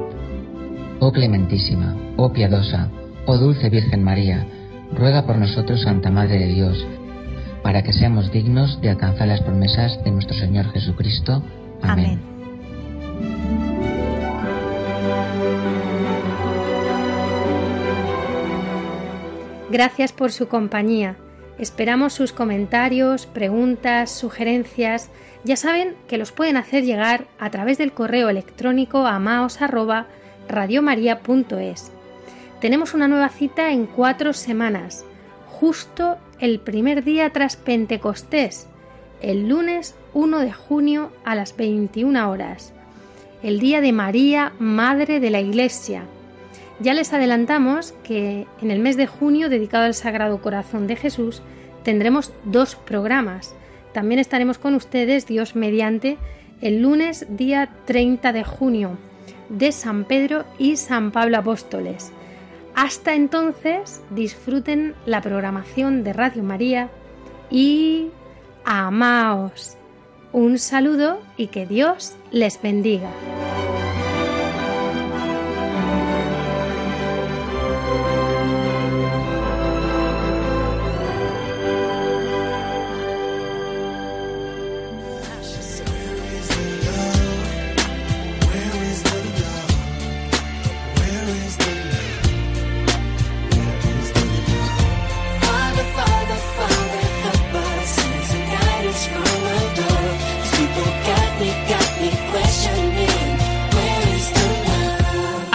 [1.03, 2.87] Oh clementísima, oh piadosa,
[3.25, 4.45] oh dulce Virgen María,
[4.93, 6.85] ruega por nosotros, Santa Madre de Dios,
[7.63, 11.41] para que seamos dignos de alcanzar las promesas de nuestro Señor Jesucristo.
[11.81, 12.21] Amén.
[19.71, 21.15] Gracias por su compañía.
[21.57, 25.09] Esperamos sus comentarios, preguntas, sugerencias.
[25.45, 29.07] Ya saben que los pueden hacer llegar a través del correo electrónico
[30.47, 31.91] amaos@radiomaria.es.
[32.59, 35.05] Tenemos una nueva cita en cuatro semanas,
[35.47, 38.67] justo el primer día tras Pentecostés,
[39.21, 42.73] el lunes 1 de junio a las 21 horas,
[43.43, 46.03] el día de María, Madre de la Iglesia
[46.81, 51.43] ya les adelantamos que en el mes de junio dedicado al Sagrado Corazón de Jesús
[51.83, 53.53] tendremos dos programas.
[53.93, 56.17] También estaremos con ustedes, Dios mediante,
[56.59, 58.97] el lunes día 30 de junio
[59.51, 62.11] de San Pedro y San Pablo Apóstoles.
[62.73, 66.89] Hasta entonces, disfruten la programación de Radio María
[67.49, 68.09] y
[68.63, 69.77] amaos.
[70.31, 73.09] Un saludo y que Dios les bendiga.